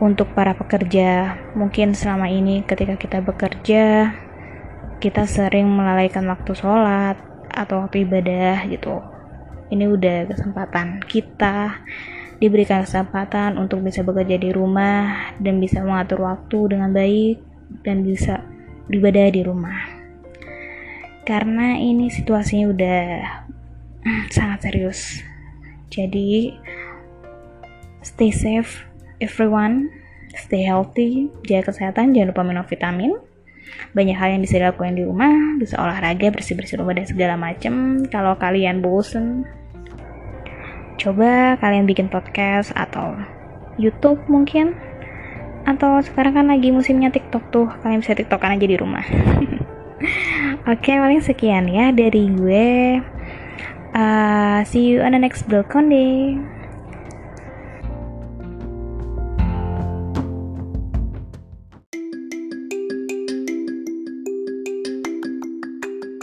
untuk 0.00 0.32
para 0.32 0.56
pekerja, 0.56 1.36
mungkin 1.52 1.92
selama 1.92 2.32
ini 2.32 2.64
ketika 2.64 2.96
kita 2.96 3.20
bekerja, 3.20 4.16
kita 4.96 5.28
sering 5.28 5.68
melalaikan 5.68 6.24
waktu 6.24 6.56
sholat 6.56 7.20
atau 7.52 7.84
waktu 7.84 8.08
ibadah 8.08 8.64
gitu. 8.72 9.04
Ini 9.68 9.84
udah 9.84 10.32
kesempatan 10.32 11.04
kita 11.04 11.84
diberikan 12.40 12.88
kesempatan 12.88 13.60
untuk 13.60 13.84
bisa 13.84 14.00
bekerja 14.00 14.40
di 14.40 14.48
rumah 14.48 15.36
dan 15.36 15.60
bisa 15.60 15.84
mengatur 15.84 16.24
waktu 16.24 16.72
dengan 16.72 16.96
baik 16.96 17.49
dan 17.82 18.02
bisa 18.02 18.42
beribadah 18.90 19.30
di 19.30 19.42
rumah. 19.46 19.78
Karena 21.22 21.78
ini 21.78 22.10
situasinya 22.10 22.66
udah 22.72 23.00
sangat 24.36 24.66
serius. 24.66 25.22
Jadi 25.90 26.54
stay 28.00 28.30
safe 28.32 28.86
everyone, 29.20 29.92
stay 30.34 30.64
healthy, 30.64 31.28
jaga 31.44 31.70
kesehatan, 31.70 32.16
jangan 32.16 32.32
lupa 32.32 32.42
minum 32.42 32.66
vitamin. 32.66 33.12
Banyak 33.94 34.16
hal 34.18 34.34
yang 34.34 34.42
bisa 34.42 34.58
dilakukan 34.58 34.98
di 34.98 35.06
rumah, 35.06 35.30
bisa 35.60 35.78
olahraga, 35.78 36.32
bersih-bersih 36.34 36.82
rumah 36.82 36.96
dan 36.96 37.06
segala 37.06 37.34
macam. 37.38 38.02
Kalau 38.10 38.34
kalian 38.34 38.82
bosen, 38.82 39.46
coba 40.98 41.54
kalian 41.62 41.86
bikin 41.86 42.10
podcast 42.10 42.74
atau 42.74 43.14
YouTube 43.78 44.18
mungkin. 44.26 44.74
Atau 45.68 46.00
sekarang 46.04 46.36
kan 46.36 46.46
lagi 46.48 46.72
musimnya 46.72 47.12
TikTok 47.12 47.44
tuh, 47.52 47.66
kalian 47.80 48.00
bisa 48.00 48.16
TikTokan 48.16 48.56
aja 48.56 48.66
di 48.66 48.76
rumah. 48.76 49.04
Oke, 50.70 50.92
paling 50.96 51.20
sekian 51.24 51.68
ya 51.68 51.92
dari 51.92 52.28
gue. 52.32 53.00
Uh, 53.90 54.62
see 54.64 54.86
you 54.86 55.02
on 55.02 55.12
the 55.12 55.20
next 55.20 55.50
Blog 55.50 55.66
Konde. 55.66 56.38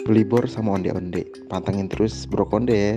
Libur 0.08 0.48
sama 0.48 0.80
onde-onde. 0.80 1.28
Pantangin 1.52 1.92
terus 1.92 2.24
Bro 2.24 2.48
Konde 2.48 2.72
ya. 2.72 2.96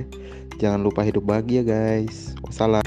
Jangan 0.63 0.87
lupa 0.87 1.03
hidup 1.03 1.27
bahagia 1.27 1.67
guys. 1.67 2.39
Wassalam. 2.47 2.87